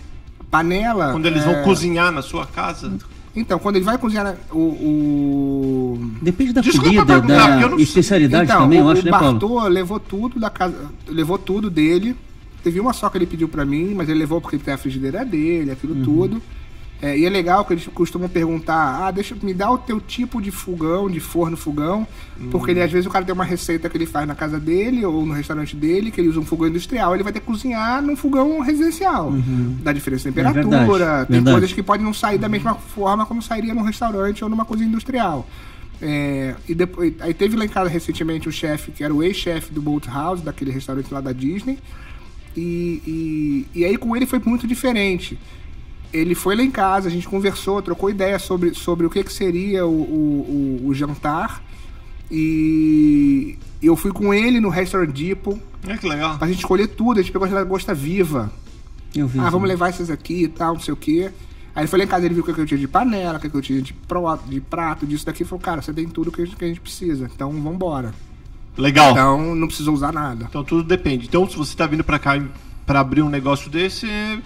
Panela. 0.50 1.12
Quando 1.12 1.26
eles 1.26 1.42
é... 1.42 1.52
vão 1.52 1.62
cozinhar 1.64 2.12
na 2.12 2.22
sua 2.22 2.46
casa. 2.46 2.92
Então, 3.37 3.58
quando 3.58 3.76
ele 3.76 3.84
vai 3.84 3.98
cozinhar 3.98 4.37
o. 4.50 4.58
o... 4.58 6.11
Depende 6.20 6.52
da 6.52 6.61
Desculpa 6.61 7.04
comida, 7.04 7.20
da 7.20 7.68
não... 7.68 7.78
especialidade 7.78 8.50
então, 8.50 8.62
também, 8.62 8.80
o, 8.80 8.84
eu 8.84 8.88
acho, 8.90 9.02
o 9.02 9.04
né, 9.04 9.11
Paulo? 9.11 9.68
levou 9.68 10.00
tudo 10.00 10.40
da 10.40 10.50
casa. 10.50 10.76
Levou 11.06 11.38
tudo 11.38 11.70
dele. 11.70 12.16
Teve 12.62 12.80
uma 12.80 12.92
só 12.92 13.08
que 13.08 13.16
ele 13.16 13.26
pediu 13.26 13.48
para 13.48 13.64
mim, 13.64 13.94
mas 13.94 14.08
ele 14.08 14.18
levou 14.18 14.40
porque 14.40 14.56
ele 14.56 14.64
tem 14.64 14.74
a 14.74 14.78
frigideira 14.78 15.24
dele, 15.24 15.70
aquilo 15.70 15.94
uhum. 15.94 16.02
tudo. 16.02 16.42
É, 17.00 17.16
e 17.16 17.24
é 17.24 17.30
legal 17.30 17.64
que 17.64 17.74
eles 17.74 17.87
costumam 17.94 18.28
perguntar: 18.28 19.06
ah, 19.06 19.11
deixa 19.11 19.37
me 19.40 19.54
dá 19.54 19.70
o 19.70 19.78
teu 19.78 20.00
tipo 20.00 20.42
de 20.42 20.50
fogão, 20.50 21.08
de 21.08 21.20
forno 21.20 21.56
fogão, 21.56 22.06
uhum. 22.40 22.50
porque 22.50 22.72
ele, 22.72 22.82
às 22.82 22.90
vezes 22.90 23.06
o 23.06 23.11
cara 23.11 23.24
tem 23.24 23.32
uma 23.32 23.44
receita 23.44 23.88
que 23.88 23.96
ele 23.96 24.06
faz 24.06 24.26
na 24.26 24.34
casa 24.34 24.58
dele 24.58 25.04
ou 25.04 25.24
no 25.24 25.32
restaurante 25.32 25.76
dele, 25.76 26.11
que 26.11 26.20
ele 26.20 26.28
usa 26.28 26.40
um 26.40 26.44
fogão 26.44 26.66
industrial, 26.66 27.14
ele 27.14 27.22
vai 27.22 27.32
ter 27.32 27.38
que 27.38 27.46
cozinhar 27.46 28.02
num 28.02 28.16
fogão 28.16 28.61
residencial. 28.61 29.28
Uhum. 29.28 29.76
Dá 29.80 29.92
diferença 29.92 30.24
de 30.24 30.40
é 30.40 30.42
temperatura, 30.42 30.76
é 30.76 30.87
verdade, 30.87 31.26
tem 31.26 31.34
verdade. 31.37 31.54
coisas 31.54 31.72
que 31.72 31.82
podem 31.84 32.04
não 32.04 32.12
sair 32.12 32.38
da 32.38 32.48
mesma 32.48 32.74
forma 32.74 33.24
como 33.24 33.40
sairia 33.40 33.72
num 33.72 33.82
restaurante 33.82 34.42
ou 34.42 34.50
numa 34.50 34.64
cozinha 34.64 34.88
industrial. 34.88 35.46
É, 36.02 36.56
e 36.68 36.74
depois, 36.74 37.14
aí 37.20 37.32
teve 37.32 37.56
lá 37.56 37.64
em 37.64 37.68
casa 37.68 37.88
recentemente 37.88 38.48
um 38.48 38.52
chefe 38.52 38.90
que 38.90 39.04
era 39.04 39.14
o 39.14 39.22
ex-chefe 39.22 39.72
do 39.72 39.80
Boat 39.80 40.08
House, 40.08 40.40
daquele 40.40 40.72
restaurante 40.72 41.14
lá 41.14 41.20
da 41.20 41.30
Disney. 41.30 41.78
E, 42.56 43.02
e, 43.06 43.80
e 43.80 43.84
aí 43.84 43.96
com 43.96 44.16
ele 44.16 44.26
foi 44.26 44.40
muito 44.44 44.66
diferente 44.66 45.38
ele 46.12 46.34
foi 46.34 46.56
lá 46.56 46.62
em 46.62 46.70
casa, 46.70 47.08
a 47.08 47.10
gente 47.10 47.28
conversou, 47.28 47.82
trocou 47.82 48.10
ideia 48.10 48.38
sobre, 48.38 48.74
sobre 48.74 49.06
o 49.06 49.10
que, 49.10 49.22
que 49.22 49.32
seria 49.32 49.86
o, 49.86 49.90
o, 49.90 50.80
o, 50.84 50.88
o 50.88 50.94
jantar. 50.94 51.62
E 52.30 53.58
eu 53.82 53.96
fui 53.96 54.12
com 54.12 54.32
ele 54.32 54.60
no 54.60 54.68
Restaurant 54.68 55.10
Depot. 55.10 55.58
É 55.86 55.96
que 55.96 56.06
legal. 56.06 56.38
Pra 56.38 56.48
gente 56.48 56.58
escolher 56.58 56.88
tudo. 56.88 57.20
A 57.20 57.22
gente 57.22 57.32
pegou 57.32 57.46
as 57.46 57.52
lagosta 57.52 57.94
viva. 57.94 58.50
Eu 59.14 59.26
vi. 59.26 59.38
Ah, 59.38 59.48
vamos 59.48 59.68
levar 59.68 59.88
essas 59.88 60.10
aqui 60.10 60.44
e 60.44 60.48
tal, 60.48 60.74
não 60.74 60.80
sei 60.80 60.92
o 60.92 60.96
quê. 60.96 61.30
Aí 61.74 61.82
ele 61.82 61.88
foi 61.88 61.98
lá 61.98 62.04
em 62.04 62.08
casa, 62.08 62.26
ele 62.26 62.34
viu 62.34 62.42
o 62.42 62.46
que 62.46 62.60
eu 62.60 62.66
tinha 62.66 62.78
de 62.78 62.88
panela, 62.88 63.38
o 63.38 63.40
que 63.40 63.54
eu 63.54 63.62
tinha 63.62 63.80
de, 63.80 63.92
pro, 63.92 64.36
de 64.46 64.60
prato, 64.60 65.06
disso 65.06 65.24
daqui. 65.24 65.44
Falou, 65.44 65.62
cara, 65.62 65.80
você 65.80 65.92
tem 65.92 66.08
tudo 66.08 66.32
que 66.32 66.42
a 66.42 66.44
gente, 66.44 66.56
que 66.56 66.64
a 66.64 66.68
gente 66.68 66.80
precisa. 66.80 67.30
Então, 67.32 67.50
vambora. 67.52 68.12
Legal. 68.76 69.12
Então, 69.12 69.54
não 69.54 69.66
precisa 69.66 69.90
usar 69.90 70.12
nada. 70.12 70.46
Então 70.48 70.62
tudo 70.62 70.82
depende. 70.82 71.26
Então, 71.26 71.48
se 71.48 71.56
você 71.56 71.76
tá 71.76 71.86
vindo 71.86 72.04
pra 72.04 72.18
cá 72.18 72.40
pra 72.86 73.00
abrir 73.00 73.22
um 73.22 73.28
negócio 73.28 73.70
desse, 73.70 74.08
é 74.08 74.40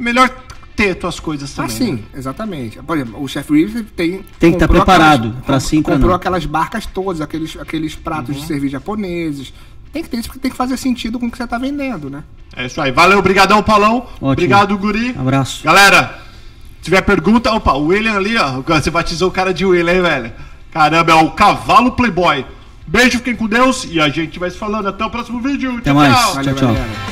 melhor 0.00 0.28
ter 0.74 0.94
tuas 0.94 1.20
coisas 1.20 1.52
Ah, 1.58 1.62
também. 1.62 1.76
sim, 1.76 1.92
né? 1.92 2.02
exatamente. 2.14 2.78
Por 2.82 2.96
exemplo, 2.96 3.22
o 3.22 3.28
Chef 3.28 3.50
Reeves 3.52 3.84
tem. 3.96 4.24
Tem 4.38 4.50
que 4.50 4.56
estar 4.56 4.66
comprou 4.68 4.84
preparado 4.84 5.36
pra 5.44 5.60
sim, 5.60 5.82
Comprou 5.82 6.08
não. 6.10 6.14
aquelas 6.16 6.46
barcas 6.46 6.86
todas, 6.86 7.20
aqueles, 7.20 7.56
aqueles 7.58 7.94
pratos 7.94 8.36
de 8.36 8.46
serviço 8.46 8.72
japoneses. 8.72 9.52
Tem 9.92 10.02
que 10.02 10.08
ter 10.08 10.16
isso 10.18 10.28
porque 10.28 10.40
tem 10.40 10.50
que 10.50 10.56
fazer 10.56 10.76
sentido 10.78 11.18
com 11.18 11.26
o 11.26 11.30
que 11.30 11.36
você 11.36 11.46
tá 11.46 11.58
vendendo, 11.58 12.08
né? 12.08 12.24
É 12.56 12.64
isso 12.66 12.80
aí. 12.80 12.90
Valeu, 12.90 13.18
obrigadão, 13.18 13.62
Paulão. 13.62 14.06
Obrigado, 14.20 14.76
Guri. 14.78 15.14
Abraço. 15.18 15.62
Galera, 15.64 16.18
se 16.78 16.84
tiver 16.84 17.02
pergunta, 17.02 17.52
opa, 17.52 17.74
o 17.74 17.88
William 17.88 18.14
ali, 18.16 18.36
ó. 18.38 18.62
Você 18.62 18.90
batizou 18.90 19.28
o 19.28 19.32
cara 19.32 19.52
de 19.52 19.66
William, 19.66 19.92
hein, 19.92 20.00
velho? 20.02 20.32
Caramba, 20.72 21.12
é 21.12 21.14
o 21.16 21.30
cavalo 21.32 21.92
Playboy. 21.92 22.46
Beijo, 22.86 23.18
fiquem 23.18 23.36
com 23.36 23.46
Deus 23.46 23.86
e 23.90 24.00
a 24.00 24.08
gente 24.08 24.38
vai 24.38 24.50
se 24.50 24.56
falando. 24.56 24.88
Até 24.88 25.04
o 25.04 25.10
próximo 25.10 25.40
vídeo. 25.40 25.76
Até 25.76 25.92
mais. 25.92 26.14
Valeu, 26.34 26.54
Tchau, 26.54 26.74
tchau. 26.74 27.11